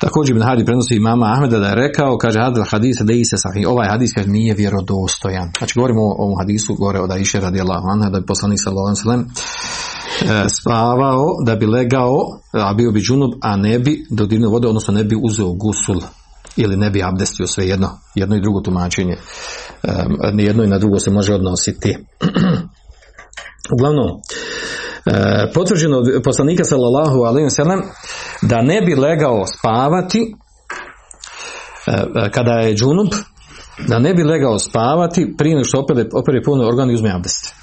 [0.00, 3.68] Također Ibn Hadi prenosi imama Ahmeda da je rekao, kaže hadal hadis da se sahih.
[3.68, 5.50] Ovaj hadis kaže nije vjerodostojan.
[5.58, 9.24] Znači govorimo o ovom hadisu gore od Aisha radijallahu anha da bi poslanik sallallahu alejhi
[9.24, 12.16] e, spavao da bi legao,
[12.52, 16.00] a bio bi džunub, a ne bi dodirnuo vode, odnosno ne bi uzeo gusul
[16.56, 19.16] ili ne bi abdestio sve jedno, jedno i drugo tumačenje.
[19.82, 21.96] Um, jedno i na drugo se može odnositi.
[23.74, 24.06] Uglavnom,
[25.06, 27.80] e, potvrđeno od poslanika sallallahu alaihi sallam
[28.42, 30.34] da ne bi legao spavati
[31.86, 33.14] e, kada je džunup,
[33.88, 37.54] da ne bi legao spavati prije nego što opere, opere puno organ i uzme abdest.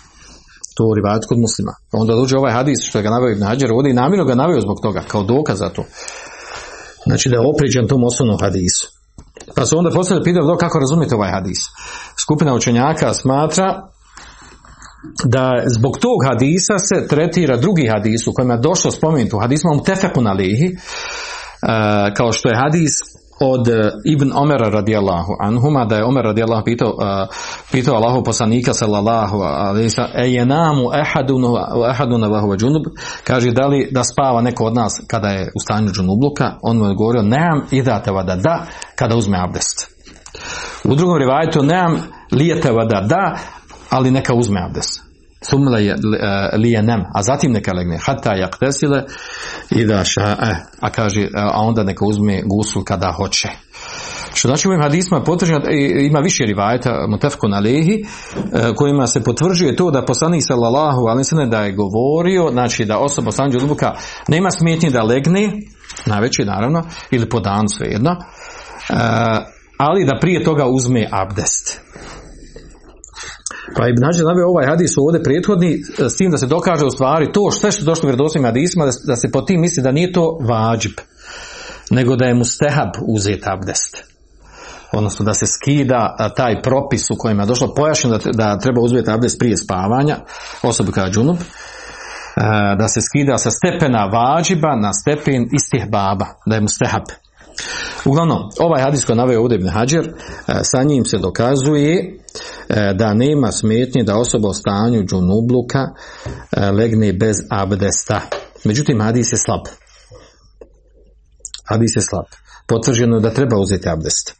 [0.77, 0.93] To u
[1.29, 1.73] kod muslima.
[1.91, 4.77] Onda dođe ovaj hadis što ga naveo Ibn Hađar ovdje i namjerno ga naveo zbog
[4.81, 5.83] toga, kao dokaz za to.
[7.05, 8.87] Znači da je opriđen tom osnovnom hadisu.
[9.55, 11.57] Pa su onda postavili pitanje kako razumijete ovaj hadis.
[12.23, 13.87] Skupina učenjaka smatra
[15.23, 19.83] da zbog tog hadisa se tretira drugi hadis u kojem je došlo spomenuti u hadisma
[19.85, 20.75] tefeku na lihi, e,
[22.17, 22.91] kao što je hadis
[23.39, 27.35] od e, Ibn Omera radijallahu anhuma, da je Omer radijallahu pitao, uh,
[27.71, 30.83] pitao Allahu poslanika sallallahu alaihi e je namu
[31.89, 32.83] ehaduna vahuva džunub,
[33.23, 36.85] kaže da li da spava neko od nas kada je u stanju džunubluka, on mu
[36.85, 38.65] je govorio nemam idateva da da
[38.95, 39.95] kada uzme abdest.
[40.83, 41.97] U drugom rivajtu nemam
[42.31, 43.37] lijeteva da da,
[43.89, 45.04] ali neka uzme abdest.
[45.49, 47.97] Sumla je nem, a zatim neka legne.
[48.05, 49.03] Hata jaktesile
[49.69, 50.35] i da ša,
[50.81, 53.49] a kaže, a onda neka uzme gusul kada hoće.
[54.33, 55.61] Što znači u ovim hadisma potvrđeno,
[56.01, 61.49] ima više rivajeta, mutefko na lehi, e, kojima se potvrđuje to da poslanik sallallahu alaihi
[61.49, 63.91] da je govorio, znači da osoba sanđu lubuka
[64.27, 65.51] nema smetnje da legne,
[66.05, 68.15] najveći naravno, ili po dan svejedno, e,
[69.77, 71.81] ali da prije toga uzme abdest.
[73.75, 77.31] Pa Hađar naveo ovaj hadis ovdje prethodni e, s tim da se dokaže u stvari
[77.31, 80.11] to što što došlo u vjerodostojnim hadisima da, da se po tim misli da nije
[80.11, 80.91] to vađib
[81.91, 84.15] nego da je mustehab uzeti abdest
[84.93, 89.11] odnosno da se skida taj propis u kojem je došlo pojašnjeno da, da treba uzeti
[89.11, 90.17] abdest prije spavanja
[90.63, 91.45] osobi kao džunup e,
[92.79, 97.24] da se skida sa stepena vađiba na stepen istih baba, da je mustehab.
[98.05, 100.11] Uglavnom, ovaj hadis koji naveo ovdje Ibn Hađer, e,
[100.63, 102.19] sa njim se dokazuje
[102.69, 105.87] e, da nema smetnje da osoba u stanju džunubluka
[106.51, 108.21] e, legne bez abdesta.
[108.63, 109.61] Međutim, hadis je slab.
[111.69, 112.25] Hadis je slab.
[112.67, 114.33] Potvrđeno je da treba uzeti abdest.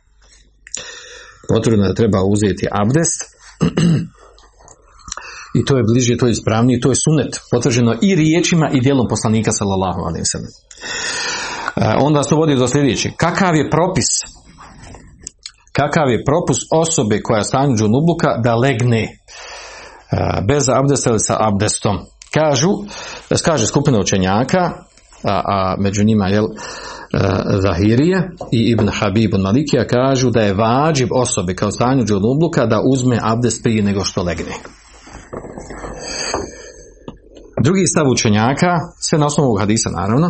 [1.48, 3.20] Potvrđeno je da treba uzeti abdest.
[5.60, 7.40] I to je bliže, to je ispravnije, to je sunet.
[7.52, 10.26] Potvrđeno i riječima i dijelom poslanika sallallahu alaihi
[12.02, 13.12] onda se vodi do sljedeće.
[13.18, 14.06] Kakav je propis?
[15.72, 19.08] Kakav je propus osobe koja stanju džunubluka da legne e,
[20.48, 21.98] bez abdesta ili sa abdestom?
[22.34, 22.70] Kažu,
[23.46, 24.72] kaže skupina učenjaka,
[25.24, 26.42] a, a među njima je
[27.60, 33.20] Zahirije i Ibn Habib Malikija kažu da je vađib osobe kao stanju džunubluka da uzme
[33.22, 34.54] abdest prije nego što legne.
[37.66, 40.28] Drugi stav učenjaka, sve na osnovu hadisa naravno,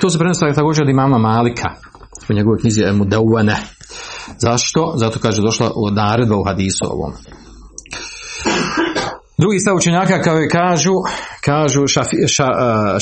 [0.00, 1.68] to se prenosi također od imama Malika
[2.30, 3.56] u njegovoj knjizi Emudevane.
[4.38, 4.92] Zašto?
[4.96, 7.12] Zato kaže došla naredba u hadisu ovom.
[9.38, 10.92] Drugi stav učenjaka kao je kažu,
[11.44, 12.16] kažu šafi,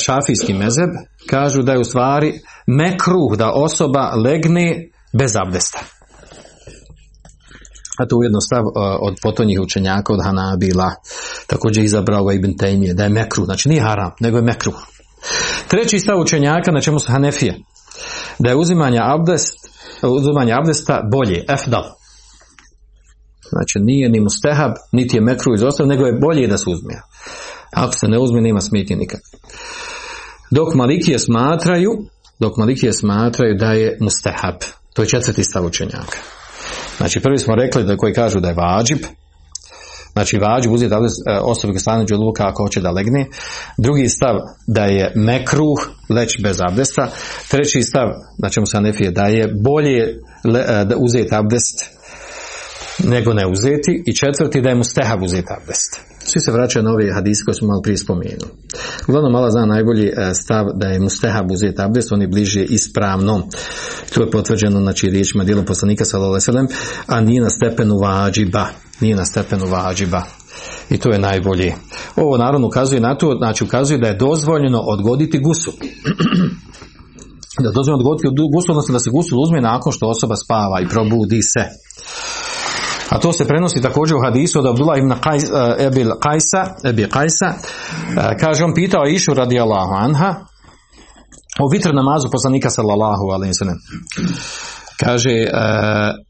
[0.05, 0.89] šafijski mezeb,
[1.29, 2.33] kažu da je u stvari
[2.67, 5.94] mekruh da osoba legne bez abdesta
[7.97, 8.71] a to ujedno stav uh,
[9.01, 10.95] od potonjih učenjaka od Hanabila,
[11.47, 14.71] također izabrao ga Ibn Taymiye, da je mekru, znači nije haram, nego je mekru.
[15.67, 17.59] Treći stav učenjaka, na čemu su Hanefije,
[18.39, 19.55] da je uzimanje abdest,
[20.01, 21.83] uzimanje abdesta bolje, efdal.
[23.49, 26.93] Znači nije ni mustehab, niti je mekru izostav, nego je bolje da se uzme.
[27.71, 29.19] Ako se ne uzme, nema smetnje nikad.
[30.51, 31.91] Dok Malikije smatraju,
[32.39, 34.55] dok Malikije smatraju da je mustehab.
[34.93, 36.17] To je četvrti stav učenjaka.
[36.97, 38.99] Znači prvi smo rekli da koji kažu da je vađib,
[40.13, 40.99] znači vađib uzeti e,
[41.41, 43.25] osobi koji stane luka ako hoće da legne.
[43.77, 44.35] Drugi stav
[44.67, 47.07] da je mekruh, leć bez abdesta.
[47.49, 51.89] Treći stav, na čemu se nefije, da je bolje e, da uzeti abdest
[53.03, 54.03] nego ne uzeti.
[54.05, 56.04] I četvrti da je mu stehab uzeti abdest.
[56.27, 58.49] Svi se vraćaju na ove hadise koje smo malo prije spomenuli.
[59.07, 63.47] Uglavnom mala zna najbolji e, stav da je mustehab uzeti abdest, on je bliže ispravno.
[64.13, 66.67] To je potvrđeno znači riječima dijelom poslanika sallallahu
[67.07, 68.67] a nije na stepenu vađiba.
[68.99, 70.23] Nije na stepenu vađiba.
[70.89, 71.73] I to je najbolje.
[72.15, 75.71] Ovo naravno ukazuje na to, znači ukazuje da je dozvoljeno odgoditi gusu.
[77.61, 80.87] da je dozvoljeno odgoditi gusu, odnosno da se gusul uzme nakon što osoba spava i
[80.87, 81.63] probudi se.
[83.09, 87.05] A to se prenosi također u hadisu od Abdullah ibn Qais, uh, Ebil Qajsa, Ebi
[87.05, 90.35] Qajsa, uh, kaže on pitao Išu radijallahu anha,
[91.59, 93.77] o vitr namazu poslanika sallallahu alaihi sallam.
[94.99, 96.25] Kaže, uh,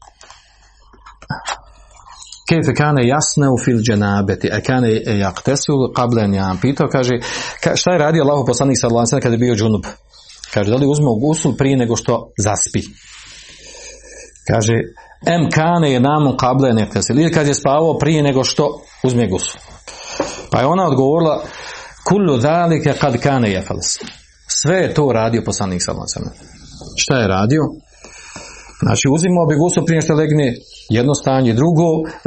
[2.48, 6.58] Kefe kane jasne u fil dženabeti, a kane jaktesu kablen jam.
[6.60, 7.18] Pitao, kaže,
[7.62, 9.84] ka, šta je radio Allahu poslanik sallallahu alaihi kada je bio džunub?
[10.54, 12.82] Kaže, da li uzme gusul prije nego što zaspi?
[14.50, 14.74] Kaže,
[15.26, 17.12] em kane je namu kable nekasi.
[17.12, 19.60] Ili kad je spavao prije nego što uzme gusul.
[20.50, 21.42] Pa je ona odgovorila,
[22.08, 23.98] kullu dalike kad kane jefals.
[24.48, 26.36] Sve je to radio poslanik sallallahu.
[26.96, 27.62] Šta je radio?
[28.82, 30.54] Znači uzimao bi gusul prije što legne
[30.90, 31.84] jedno stanje, drugo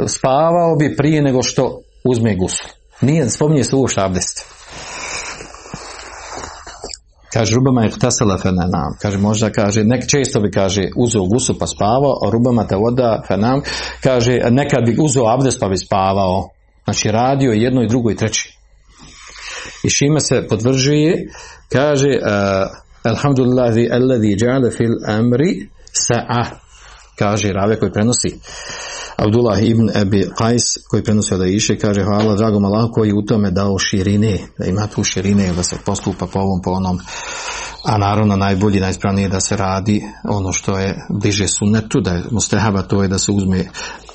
[0.08, 2.68] spavao bi prije nego što uzme gusul.
[3.00, 4.59] Nije, spominje se uopšte abdest.
[7.32, 8.96] Kaže, rubama je tasala fenanam.
[9.02, 13.22] Kaže, možda kaže, nek često bi kaže, uzeo gusu pa spavao, a rubama te voda
[13.28, 13.60] fenam.
[14.02, 16.48] Kaže, nekad bi uzeo abdest pa bi spavao.
[16.84, 18.58] Znači, radio jedno i drugo i treći.
[19.84, 21.28] I šime se podvržuje,
[21.72, 22.08] kaže,
[23.02, 26.44] Alhamdulillahi alladhi ja'ala fil amri sa'a.
[27.18, 28.38] Kaže, rave koji prenosi.
[29.24, 33.50] Abdullah ibn Abi Qais koji prenosi od Iše kaže hvala dragom Allahu koji u tome
[33.50, 36.98] dao širine, da ima tu širine da se postupa po ovom po onom
[37.84, 42.82] a naravno najbolji, najspravnije da se radi ono što je bliže sunnetu, da je mustehaba
[42.82, 43.64] to je da se uzme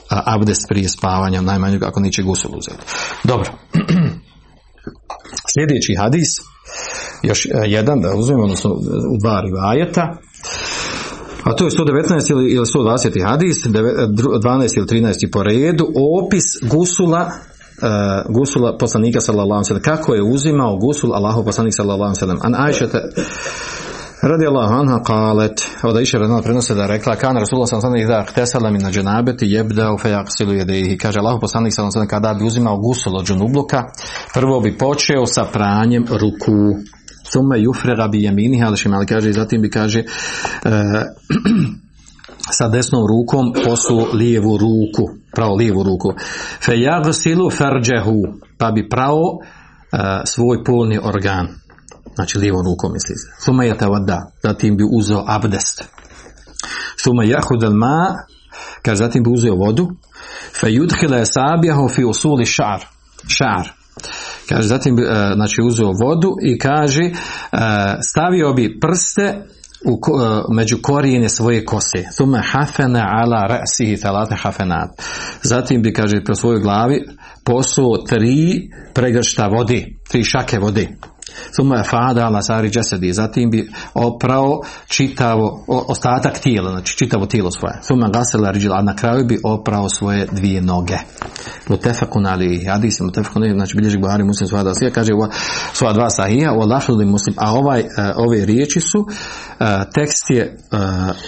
[0.09, 2.85] abdest prije spavanja, najmanje ako neće gusul uzeti.
[3.23, 3.51] Dobro.
[5.53, 6.27] Sljedeći hadis,
[7.23, 8.71] još jedan da uzmemo, odnosno
[9.13, 10.17] u dva rivajeta,
[11.45, 15.85] a to je 119 ili, ili 120 hadis, 12 ili 13 po redu,
[16.23, 17.31] opis gusula
[17.81, 22.85] Uh, gusula poslanika sallallahu alejhi kako je uzimao gusul Allahu poslanik sallallahu alejhi an Aisha
[24.21, 28.25] radi Allahu anha qalet od Aisha radi prenose da rekla kan Rasulullah sallallahu alejhi da
[28.31, 32.77] htesala min dženabeti yebda fa yaghsilu yadayhi kaže Allahu poslanik sallallahu alejhi kada bi uzimao
[32.77, 33.83] gusul od džunubluka
[34.33, 36.79] prvo bi počeo sa pranjem ruku
[37.33, 40.03] Sume jufrega bi jemini, ali kaže, zatim bi kaže,
[42.57, 46.13] sa desnom rukom posu lijevu ruku, pravo lijevu ruku.
[46.65, 48.21] Fe jagsilu ferđehu,
[48.57, 49.39] pa bi pravo
[50.25, 51.47] svoj polni organ.
[52.15, 53.43] Znači lijevom rukom misli se.
[53.45, 55.83] Suma je vada, zatim bi uzeo abdest.
[57.03, 58.15] Suma jahud ma,
[58.81, 59.87] kaže zatim bi uzeo vodu.
[60.59, 62.85] Fe yudhile sabijahu fi usuli šar.
[63.27, 63.71] Šar.
[64.49, 64.95] Kaže, zatim
[65.35, 67.09] znači uzeo vodu i kaže
[68.11, 69.45] stavio bi prste
[69.85, 69.99] u,
[70.53, 72.03] među korijene svoje kose.
[72.15, 74.89] Thume hafena ala ra'sihi talate hafenat.
[75.43, 77.05] Zatim bi, kaže, pro svojoj glavi
[77.43, 80.87] posuo tri pregršta vode, tri šake vode.
[81.55, 83.13] Suma fada ala sari džesedi.
[83.13, 87.79] Zatim bi oprao čitavo, ostatak tijela, znači čitavo tijelo svoje.
[87.81, 90.97] Suma gasela a na kraju bi oprao svoje dvije noge.
[91.67, 95.11] Mutefakun ali hadis, mutefakun ali, znači bilježi Buhari muslim svoja dasija, kaže
[95.73, 97.83] svoja dva sahija, o lafili muslim, a ovaj,
[98.15, 99.07] ove riječi su,
[99.93, 100.57] tekst je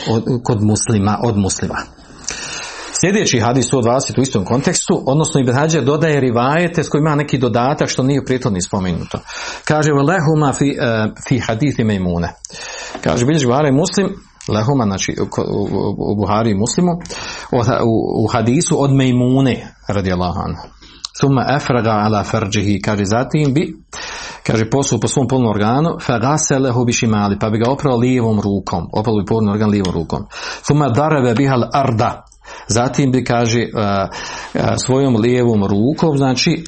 [0.10, 1.97] od, kod muslima, od muslima.
[3.00, 7.38] Sljedeći hadis 120 u istom kontekstu, odnosno Ibn Hađar dodaje rivajete s kojima ima neki
[7.38, 9.20] dodatak što nije prijetodni spomenuto.
[9.66, 12.34] Kaže, lehuma fi, uh, fi hadithi mejmune.
[13.04, 14.08] Kaže, bilježi Buhari muslim,
[14.48, 15.16] lehuma, znači
[15.98, 16.92] u, Buhari muslimu,
[17.52, 20.56] u, u hadisu od mejmune, radi Allahan.
[21.22, 23.76] Suma efraga ala farđihi, kaže, zatim bi,
[24.44, 28.90] kaže, posu po svom polnom organu, fagaselehu bi šimali, pa bi ga oprao lijevom rukom,
[28.94, 30.26] oprao bi polni organ lijevom rukom.
[30.68, 32.24] Suma dareve bihal arda,
[32.68, 33.68] Zatim bi, kaže,
[34.86, 36.64] svojom lijevom rukom, znači,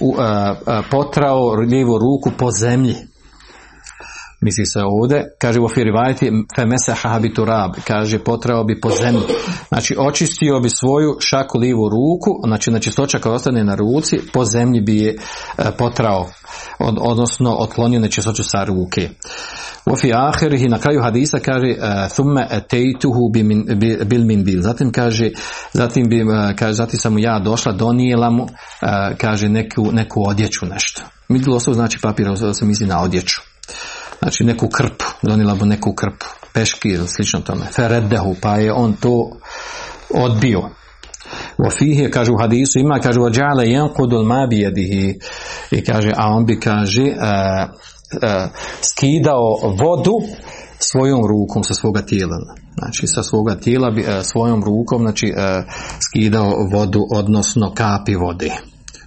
[0.92, 2.96] potrao lijevu ruku po zemlji.
[4.42, 9.22] Misli se ovdje, kaže u ofirivajti femese habiturab, kaže potrao bi po zemlji.
[9.68, 14.46] Znači očistio bi svoju šaku lijevu ruku, znači na čistoća koja ostane na ruci, po
[14.46, 15.18] zemlji bi je
[15.78, 16.30] potrao,
[16.80, 19.10] od, odnosno otklonio nečistoću sa ruke.
[19.86, 21.76] U fi ahirihi na kraju hadisa kaže
[22.16, 23.30] thumme etejtuhu
[24.06, 24.62] bil min bil.
[24.62, 25.30] Zatim kaže,
[25.74, 26.26] zatim bi,
[26.56, 28.48] kaže, zatim sam ja došla, donijela mu,
[29.18, 31.02] kaže neku, neku odjeću nešto.
[31.30, 33.42] Midil znači papir, se misli na odjeću
[34.20, 38.94] znači neku krpu, donijela mu neku krpu, peški ili slično tome, feredehu, pa je on
[38.94, 39.32] to
[40.14, 40.70] odbio.
[41.58, 41.64] U
[42.12, 45.20] kaže u hadisu, ima, kaže, ođale jankudul mabijedihi,
[45.72, 48.52] i kaže, a on bi, kaže, uh, uh,
[48.82, 50.14] skidao vodu
[50.80, 52.38] svojom rukom sa svoga tijela.
[52.78, 55.34] Znači, sa svoga tijela bi, uh, svojom rukom, znači,
[56.10, 58.52] skidao vodu, odnosno kapi vode.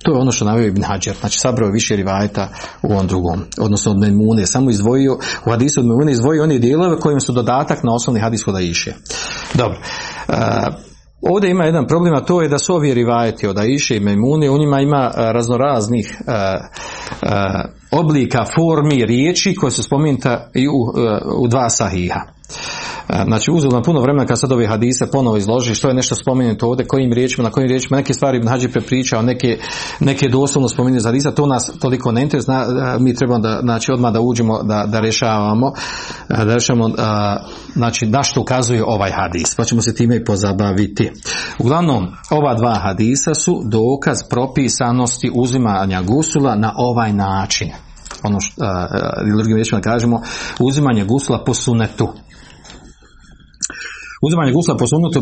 [0.02, 2.48] To je ono što navio Ibn Hajar, znači sabrao više rivajeta
[2.82, 7.00] u ovom drugom, odnosno od Memune, samo izdvojio, u hadisu od Memune izdvojio one dijelove
[7.00, 8.94] kojim su dodatak na osnovni hadis da iše.
[9.54, 9.78] Dobro.
[10.28, 10.34] Uh,
[11.30, 14.50] Ovdje ima jedan problem, a to je da su ovi rivajeti od Aiše i Memune,
[14.50, 16.22] u njima ima raznoraznih
[17.90, 20.72] oblika formi riječi koje su spomenuta i u,
[21.38, 22.20] u dva sahiha.
[23.12, 26.66] E, znači uzelo puno vremena kad sad ove hadise ponovo izloži što je nešto spomenuto
[26.66, 29.58] ovdje, kojim riječima, na kojim riječima, neke stvari Ibn Hađi prepričao, neke,
[30.00, 33.92] neke doslovno spominje za hadisa, to nas toliko ne interesuje, e, mi trebamo da, znači
[33.92, 35.72] odmah da uđemo, da, da rješavamo,
[36.28, 36.88] e, da rješavamo,
[37.74, 41.10] znači na što ukazuje ovaj hadis, pa ćemo se time i pozabaviti.
[41.58, 47.70] Uglavnom, ova dva hadisa su dokaz propisanosti uzimanja gusula na ovaj način
[48.22, 48.64] ono što,
[49.36, 50.20] drugim riječima kažemo,
[50.60, 52.08] uzimanje gusula po sunetu.
[54.26, 55.20] Uzimanje gusla po sunnetu,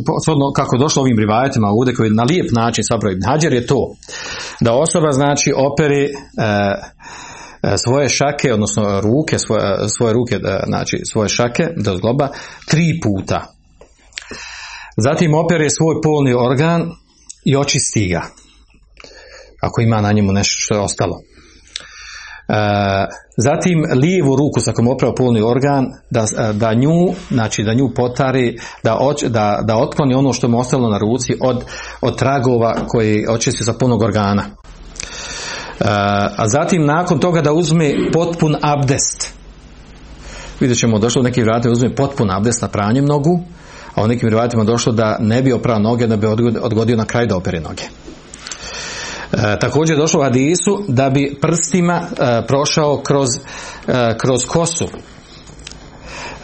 [0.56, 3.94] kako je došlo ovim rivajetima ovdje koji na lijep način sabrao Ibn je to
[4.60, 6.10] da osoba znači operi e,
[7.62, 9.62] e, svoje šake, odnosno ruke, svoje,
[9.96, 12.28] svoje ruke, e, znači svoje šake do zgloba
[12.70, 13.46] tri puta.
[14.96, 16.90] Zatim opere svoj polni organ
[17.44, 18.22] i očisti ga.
[19.62, 21.16] Ako ima na njemu nešto što je ostalo.
[22.50, 27.74] E, zatim lijevu ruku sa kojom opravo polni organ da, e, da nju, znači da
[27.74, 28.98] nju potari, da,
[29.28, 31.64] da, da otkloni ono što mu ostalo na ruci od,
[32.00, 34.42] od tragova koji očisti sa punog organa.
[34.42, 34.52] E,
[36.36, 39.34] a zatim nakon toga da uzme potpun abdest.
[40.60, 43.40] Vidjet ćemo došlo u nekim uzme potpun abdest na pranjem nogu,
[43.94, 46.26] a u nekim vratima došlo da ne bi oprao noge, da bi
[46.62, 47.82] odgodio na kraj da opere noge.
[49.32, 53.28] E, također došlo u hadisu da bi prstima e, prošao kroz,
[53.88, 54.86] e, kroz kosu.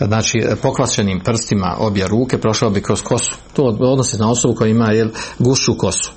[0.01, 3.37] Znači, pokvašenim prstima obje ruke prošao bi kroz kosu.
[3.53, 5.09] To odnosi na osobu koja ima jel,
[5.39, 6.13] gušu kosu.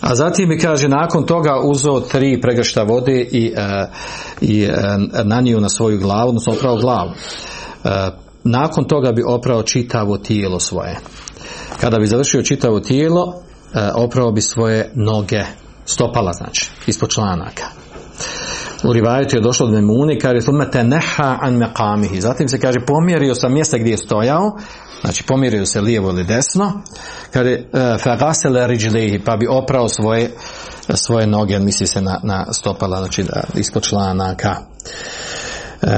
[0.00, 3.54] A zatim mi kaže, nakon toga uzeo tri pregršta vode i,
[4.40, 4.68] i
[5.24, 7.10] nanio na svoju glavu, odnosno oprao glavu.
[8.44, 10.98] Nakon toga bi oprao čitavo tijelo svoje.
[11.80, 13.42] Kada bi završio čitavo tijelo,
[13.94, 15.44] oprao bi svoje noge
[15.86, 17.64] stopala znači, ispod članaka.
[18.84, 20.38] U rivajetu je došlo od Memuni, kaže
[20.72, 22.20] te neha an meqamihi.
[22.20, 24.56] Zatim se kaže pomjerio sa mjesta gdje je stojao,
[25.00, 26.72] znači pomjerio se lijevo ili desno,
[27.32, 27.62] kaže e,
[27.98, 30.30] fagasele riđlihi, pa bi oprao svoje,
[30.94, 34.56] svoje noge, misli se na, na stopala, znači da, ispod članaka.
[35.82, 35.88] E,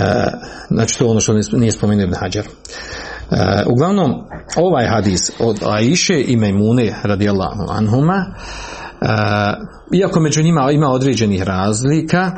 [0.71, 2.45] znači to ono što nije spomenuo Ibn Hajar.
[2.45, 4.11] E, uglavnom,
[4.57, 8.27] ovaj hadis od Aiše i Mejmune radijallahu anhuma,
[9.93, 12.31] iako među njima ima određenih razlika,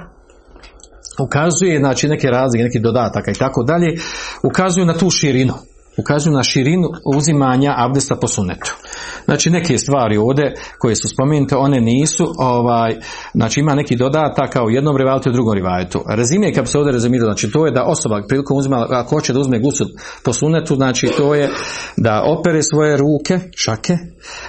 [1.18, 3.98] ukazuje znači neke razlike, neki dodataka i tako dalje,
[4.42, 5.54] ukazuju na tu širinu
[5.96, 8.76] ukazuju na širinu uzimanja abdesta po sunetu.
[9.24, 12.96] Znači neke stvari ovdje koje su spomenute, one nisu, ovaj,
[13.34, 16.02] znači ima neki dodatak kao u jednom rivajetu i drugom rivajetu.
[16.08, 19.40] Rezime bi se ovdje rezimirao, znači to je da osoba prilikom uzima, ako hoće da
[19.40, 19.86] uzme gusul
[20.24, 21.50] po sunetu, znači to je
[21.96, 23.96] da opere svoje ruke, šake,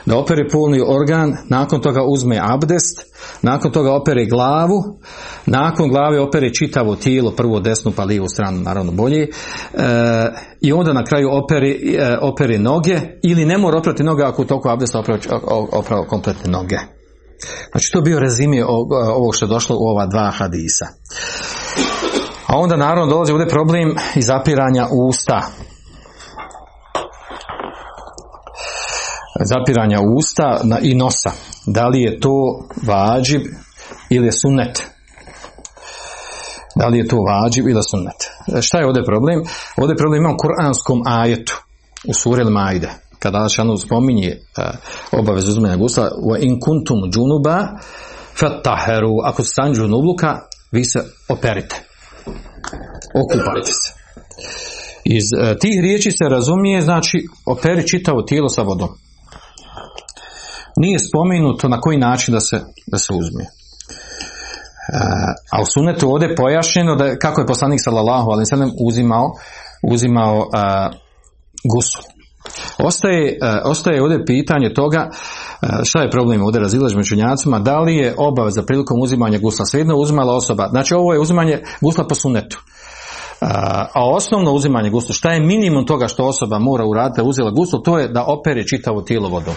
[0.05, 4.83] da opere polni organ, nakon toga uzme abdest, nakon toga opere glavu,
[5.45, 9.27] nakon glave opere čitavo tijelo, prvo desnu pa lijevu stranu, naravno bolje, e,
[10.61, 14.45] i onda na kraju operi, e, operi noge ili ne mora oprati noge ako u
[14.45, 15.03] toku abdesta
[15.71, 16.77] opravo kompletne noge.
[17.71, 20.87] Znači to bio rezime ovog što je došlo u ova dva hadisa.
[22.47, 25.41] A onda naravno dolazi ovdje problem zapiranja usta.
[29.43, 31.56] Zapiranja usta i nosa.
[31.67, 33.41] Da li je to vađib
[34.09, 34.83] ili je sunnet?
[36.75, 38.19] Da li je to vađib ili sunnet?
[38.57, 39.43] E, šta je ovdje problem?
[39.77, 41.63] Ovdje je problem imam kuranskom ajetu
[42.07, 42.89] u suri Majde.
[43.19, 47.67] Kada Allah spominje uh, obavezu uzmanja gusla wa in kuntum džunuba
[48.39, 50.39] fataheru ako se stanju džunubluka
[50.71, 50.99] vi se
[51.29, 51.75] operite.
[53.21, 53.93] Okupajte se.
[55.05, 58.89] Iz uh, tih riječi se razumije znači operi čitavo tijelo sa vodom.
[60.77, 63.45] Nije spomenuto na koji način da se, da se uzme.
[65.51, 69.31] A u sunetu ovdje pojašnjeno da kako je poslanik sallallahu alejhi ve uzimao
[69.83, 70.47] uzimao
[71.73, 72.01] gusu.
[72.79, 75.09] Ostaje, ostaje ovdje pitanje toga
[75.83, 79.95] šta je problem ovdje razilaž među njacima, da li je obaveza prilikom uzimanja gusla svejedno
[79.95, 82.61] uzimala osoba, znači ovo je uzimanje gusla po sunetu.
[83.93, 87.99] A osnovno uzimanje gusla, šta je minimum toga što osoba mora uraditi uzela guslo, to
[87.99, 89.55] je da opere čitavo tijelo vodom.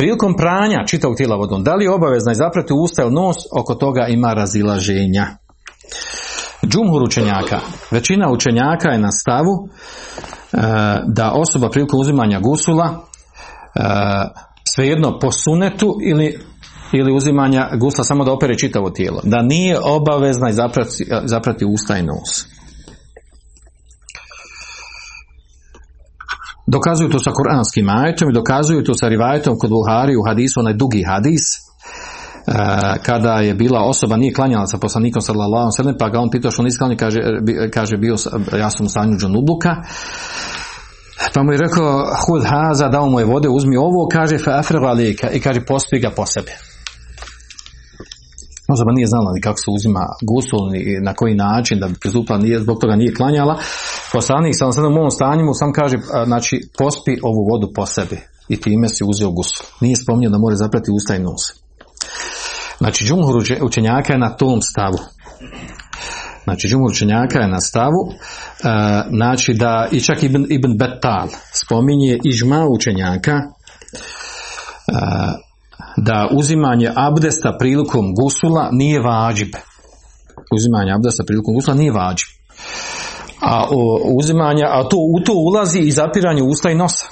[0.00, 4.06] Prilikom pranja čitavog tijela vodom, da li je obavezna izaprati usta ili nos, oko toga
[4.06, 5.26] ima razilaženja.
[6.66, 10.58] Džumhur učenjaka, većina učenjaka je na stavu e,
[11.06, 13.80] da osoba prilikom uzimanja gusula e,
[14.74, 16.38] svejedno po sunetu ili,
[16.92, 19.20] ili uzimanja gusla samo da opere čitavo tijelo.
[19.24, 22.46] Da nije obavezna izaprati, zaprati usta i nos.
[26.72, 30.74] Dokazuju to sa kuranskim ajetom i dokazuju to sa rivajetom kod Buhari u hadisu, onaj
[30.74, 31.44] dugi hadis,
[33.02, 36.62] kada je bila osoba nije klanjala sa poslanikom sallallahu alejhi pa ga on pitao što
[36.62, 37.20] nisi kaže
[37.74, 38.16] kaže bio
[38.58, 39.76] ja sam u stanju džunubluka.
[41.34, 44.62] Pa mu je rekao hud haza dao mu je vode uzmi ovo kaže fa
[45.32, 46.69] i kaže pospi ga po sebi
[48.72, 52.38] Osoba nije znala ni kako se uzima gusul, ni na koji način da bi pristupila,
[52.38, 53.58] nije, zbog toga nije klanjala.
[54.12, 55.96] Poslanik sam sad u mom stanju mu sam kaže,
[56.26, 58.18] znači pospi ovu vodu po sebi
[58.48, 59.66] i time si uzeo gusul.
[59.80, 61.42] Nije spominjao da mora zaprati usta i nos.
[62.78, 64.98] Znači, džumhur učenjaka je na tom stavu.
[66.44, 68.12] Znači, džumhur učenjaka je na stavu,
[69.10, 73.40] znači da, i čak Ibn, Ibn Betal spominje ižma učenjaka,
[76.04, 79.48] da uzimanje abdesta prilikom gusula nije vađib.
[80.56, 82.28] Uzimanje abdesta prilikom gusula nije vađib.
[83.40, 87.06] A o, uzimanje, a to, u to ulazi i zapiranje usta i nosa.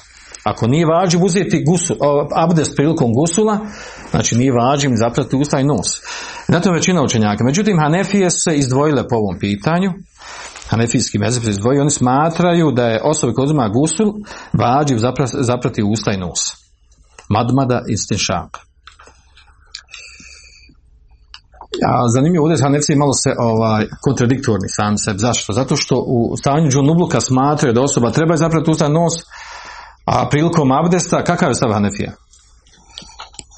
[0.44, 1.96] Ako nije vađib uzeti gusul,
[2.36, 3.58] abdest prilikom gusula,
[4.10, 5.88] znači nije vađib zaprati usta i nos.
[6.48, 7.44] Na većina učenjaka.
[7.44, 9.92] Međutim, Hanefije se izdvojile po ovom pitanju.
[10.68, 11.80] Hanefijski mezeb se izdvojili.
[11.80, 14.12] Oni smatraju da je osoba koja uzima gusul
[14.52, 14.98] vađib
[15.40, 16.40] zaprati usta i nos.
[17.28, 18.67] Madmada i.
[21.86, 25.18] A zanimljivo, ovdje Hanefci malo se ovaj, kontradiktorni sam sebi.
[25.18, 25.52] Zašto?
[25.52, 29.14] Zato što u stanju džunubluka smatraju da osoba treba zaprati usta nos,
[30.04, 32.12] a prilikom abdesta, kakav je stav Hanefija?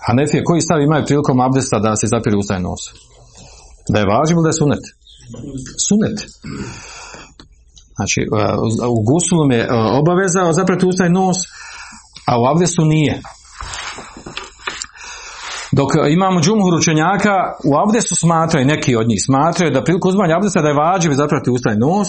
[0.07, 2.83] Hanefije, koji stav imaju prilikom abdesta da se zapiri usta nos?
[3.93, 4.85] Da je važno da je sunet?
[5.89, 6.19] Sunet.
[7.97, 8.21] Znači,
[8.97, 9.69] u gusulom je
[10.01, 11.37] obaveza zaprati usta nos,
[12.27, 13.23] a u abdestu nije.
[15.73, 20.63] Dok imamo džumhur učenjaka, u abdestu smatraju, neki od njih smatraju da priliku uzmanja abdesta
[20.63, 22.09] da je vađiv zaprati ustaj nos,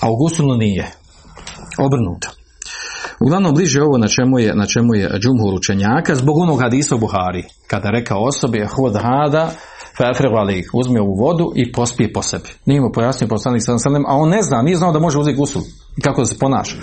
[0.00, 0.92] a u gusulu nije.
[1.78, 2.28] Obrnuto.
[3.20, 6.98] Uglavnom bliže ovo na čemu je, na čemu je džumhur učenjaka zbog onog hadisa u
[6.98, 7.44] Buhari.
[7.66, 9.50] Kada reka osobi hod hada
[10.38, 12.48] ali uzme ovu vodu i pospije po sebi.
[12.66, 15.62] Nije mu pojasnio poslanik sallam, a on ne zna, nije znao da može uzeti gusul
[15.96, 16.76] i kako da se ponaša.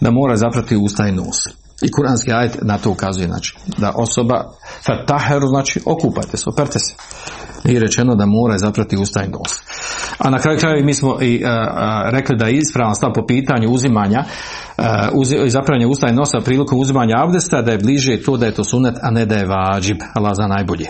[0.00, 1.67] Da mora zaprati usta i nos.
[1.82, 4.44] I kuranski ajet na to ukazuje, znači, da osoba
[4.86, 6.94] fataheru, znači, okupajte se, operte se.
[7.64, 9.52] I rečeno da mora zaprati usta i nos.
[10.18, 11.42] A na kraju kraju mi smo i
[12.10, 14.24] rekli da je ispravan stav po pitanju uzimanja
[15.46, 18.94] zapranje usta i nosa prilikom uzimanja abdesta, da je bliže to da je to sunet,
[19.02, 20.86] a ne da je vađib, Allah za najbolje.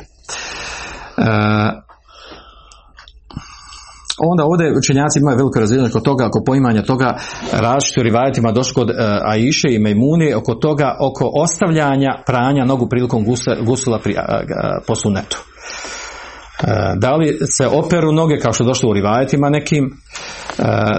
[4.30, 7.16] Onda ovdje učenjaci imaju veliko razvijenje oko toga, oko poimanja toga
[7.52, 8.96] različito rivajetima došlo kod uh,
[9.32, 13.24] Aiše i Mejmuni oko toga, oko ostavljanja pranja nogu prilikom
[13.64, 14.18] gusula pri, uh,
[14.86, 15.38] po sunetu.
[16.96, 19.96] Da li se operu noge kao što je došlo u rivajetima nekim,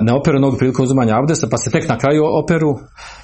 [0.01, 2.79] ne operu noge prilikom uzimanja abdesta pa se tek na kraju operu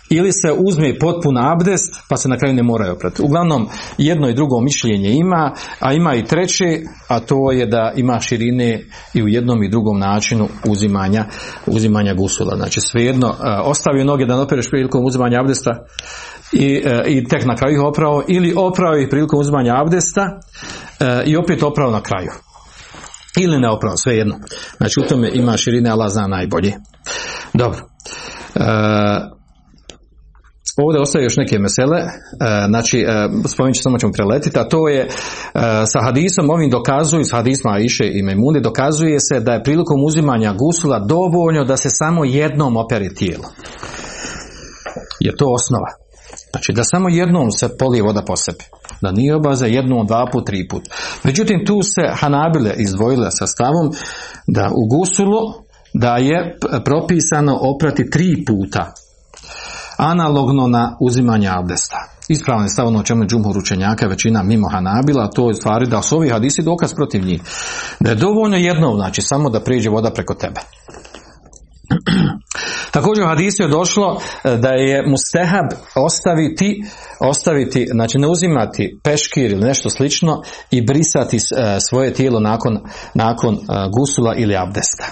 [0.09, 3.21] ili se uzme potpun abdest pa se na kraju ne moraju oprati.
[3.21, 3.67] Uglavnom
[3.97, 8.83] jedno i drugo mišljenje ima, a ima i treće, a to je da ima širine
[9.13, 11.25] i u jednom i drugom načinu uzimanja,
[11.67, 12.55] uzimanja gusula.
[12.55, 13.33] Znači svejedno e,
[13.63, 15.71] ostavio noge da ne opereš prilikom uzimanja abdesta
[16.54, 20.22] i, e, i tek na kraju ih opravo ili opravo ih prilikom uzimanja abdesta
[21.00, 22.32] e, i opet opravo na kraju.
[23.39, 24.36] Ili ne opravo, svejedno.
[24.78, 26.74] Znači u tome ima širine, Allah zna najbolje.
[27.54, 27.80] Dobro.
[30.78, 32.10] Ovdje ostaje još neke mesele, e,
[32.68, 35.10] znači e, spomenut ću samo ćemo preletiti, a to je e,
[35.86, 40.54] sa hadisom ovim dokazuju, sa hadisma Iše i Memune, dokazuje se da je prilikom uzimanja
[40.54, 43.43] gusula dovoljno da se samo jednom operi tijelo.
[45.20, 46.05] Je to osnova.
[46.56, 48.64] Znači da samo jednom se polije voda po sebi.
[49.01, 50.84] Da nije obaza jednom, dva put, tri put.
[51.24, 53.91] Međutim tu se Hanabile izdvojile sa stavom
[54.47, 55.39] da u gusulu
[55.93, 58.93] da je propisano oprati tri puta
[59.97, 61.97] analogno na uzimanje abdesta.
[62.30, 66.16] Ispravno je stavno o čemu džumhur učenjaka, većina mimo Hanabila, to je stvari da su
[66.16, 67.41] ovi hadisi dokaz protiv njih.
[67.99, 70.62] Da je dovoljno jedno, znači samo da priđe voda preko tebe.
[72.96, 75.66] Također u hadisu je došlo e, da je mustehab
[75.96, 76.84] ostaviti,
[77.20, 80.41] ostaviti, znači ne uzimati peškir ili nešto slično
[80.72, 81.41] i brisati e,
[81.89, 82.80] svoje tijelo nakon,
[83.14, 83.60] nakon e,
[83.98, 85.06] gusula ili abdesta.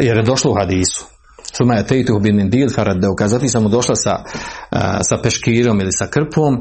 [0.00, 1.06] Jer je došlo u hadisu.
[1.56, 3.28] Suma je tejtu bin dil faradeuka.
[3.28, 4.16] Zatim sam mu došla sa,
[5.02, 6.56] sa peškirom ili sa krpom,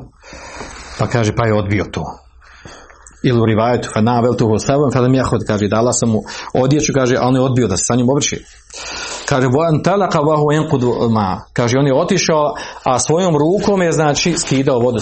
[1.00, 2.29] pa kaže pa je odbio to.
[3.24, 6.22] Ili u rivajetu, fa navel tu hostavom, fa da mi jahod, kaže, dala sam mu
[6.54, 8.46] odjeću, kaže, a on je odbio da se sa njim obrši.
[9.26, 11.42] Kaže, vojan talaka vahu enkudu ma.
[11.54, 12.54] Kaže, on je otišao,
[12.84, 15.00] a svojom rukom je, znači, skidao vodu,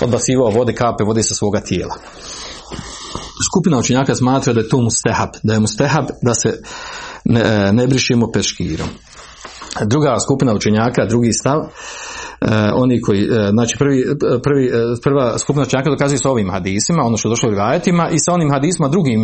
[0.00, 1.94] odbasivao vode, kape vode sa svoga tijela.
[3.50, 6.62] Skupina učenjaka smatra da je to mustehab, da je mustehab da se
[7.24, 8.88] ne, ne brišemo peškirom.
[9.84, 11.60] Druga skupina učenjaka, drugi stav,
[12.74, 14.04] oni koji, e, znači prvi,
[14.42, 14.70] prvi, e,
[15.02, 17.52] prva skupina čaka dokazuje sa ovim hadisima, ono što je došlo u
[18.14, 19.20] i sa onim hadisima drugim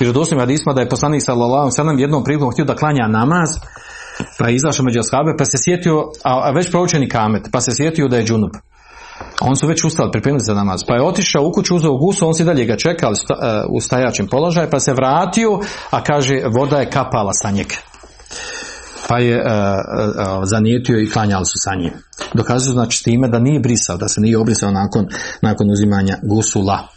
[0.00, 3.48] vjerodostojnim hadisima da je poslanik sallallahu sallam jednom prilikom htio da klanja namaz
[4.38, 7.70] pa je izašao među ashabe pa se sjetio, a, a već proučeni kamet, pa se
[7.76, 8.50] sjetio da je džunup.
[9.40, 10.84] On su već ustali, pripremili za namaz.
[10.86, 13.12] Pa je otišao u kuću, uzeo gusu, on si dalje ga čekao
[13.70, 17.74] u stajačem položaju, pa se vratio, a kaže, voda je kapala sa njega
[19.08, 19.50] pa je uh,
[20.44, 21.92] zanijetio i klanjali su sa njim.
[22.34, 25.06] Dokazuju znači time da nije brisao, da se nije obrisao nakon,
[25.42, 26.88] nakon uzimanja gusula.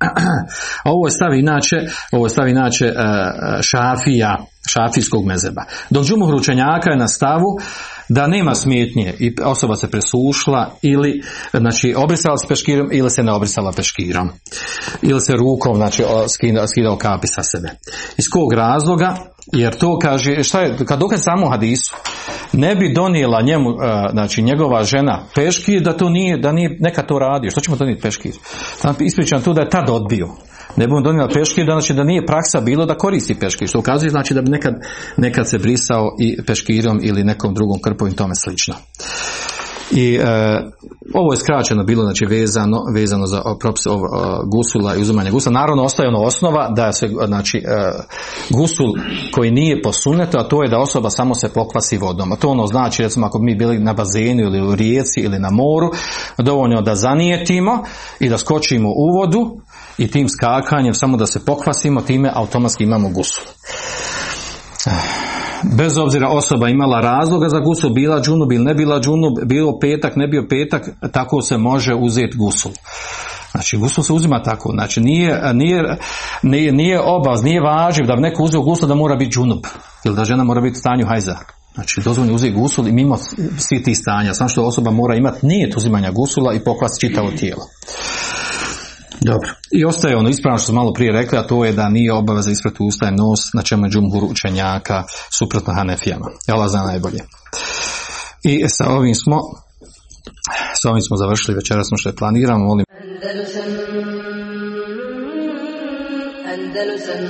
[0.92, 1.76] Ovo je stav inače,
[2.12, 4.36] ovo je stav inače uh, šafija,
[4.68, 5.64] šafijskog mezeba.
[5.90, 7.58] Dok džumuhur učenjaka je na stavu
[8.08, 13.32] da nema smetnje i osoba se presušla ili znači obrisala se peškirom ili se ne
[13.32, 14.30] obrisala peškirom
[15.02, 16.04] ili se rukom znači
[16.34, 17.68] skidao, skidao kapi sa sebe.
[18.16, 19.16] Iz kog razloga?
[19.52, 21.94] Jer to kaže, šta je, kad dokaz samo hadisu,
[22.52, 23.70] ne bi donijela njemu,
[24.12, 27.50] znači njegova žena peškir, da to nije, da nije neka to radio.
[27.50, 28.32] Što ćemo donijeti peškir?
[29.00, 30.28] Ispričam tu da je tad odbio
[30.76, 34.34] ne bi donijela peškir, znači da nije praksa bilo da koristi peškir, što ukazuje znači
[34.34, 34.74] da bi nekad,
[35.16, 38.74] nekad se brisao i peškirom ili nekom drugom krpom i tome slično.
[39.90, 40.24] I e,
[41.14, 43.82] ovo je skraćeno bilo znači vezano vezano za propis
[44.46, 45.60] gusula i uzimanje gusula.
[45.60, 47.92] Naravno ostaje ono osnova da se znači e,
[48.50, 48.92] gusul
[49.32, 52.32] koji nije po sunnetu, a to je da osoba samo se pokvasi vodom.
[52.32, 55.50] A to ono znači recimo ako mi bili na bazenu ili u rijeci ili na
[55.50, 55.90] moru,
[56.38, 57.84] dovoljno da zanijetimo
[58.20, 59.60] i da skočimo u vodu
[59.98, 63.44] i tim skakanjem samo da se pokvasimo, time automatski imamo gusul.
[65.62, 70.16] Bez obzira osoba imala razloga za gusul, bila džunub ili ne bila džunub, bilo petak,
[70.16, 72.72] ne bio petak, tako se može uzeti gusul.
[73.50, 74.70] Znači, gusul se uzima tako.
[74.72, 75.98] Znači, nije, nije,
[76.42, 79.64] nije, nije obaz, nije važiv da bi neko uzeo gusul da mora biti džunub.
[80.04, 81.36] Ili da žena mora biti u stanju hajza.
[81.74, 83.16] Znači, dozvoljno uzeti gusul i mimo
[83.58, 84.34] svih tih stanja.
[84.34, 87.66] Samo što osoba mora imati nijet uzimanja gusula i pokvasti čitavo tijelo.
[89.20, 89.50] Dobro.
[89.70, 92.50] I ostaje ono ispravno što smo malo prije rekli, a to je da nije obaveza
[92.50, 95.04] isprati ustaje nos na čemu je džumhur učenjaka
[95.38, 96.26] suprotno Hanefijama.
[96.48, 97.18] Allah zna najbolje.
[98.42, 99.36] I sa ovim smo
[100.82, 102.64] sa ovim smo završili večeras smo što je planiramo.
[102.64, 102.86] Molim.
[103.00, 103.70] Andalusam,
[106.54, 107.22] Andalusam,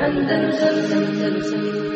[0.00, 1.87] Andalusam, Andalusam,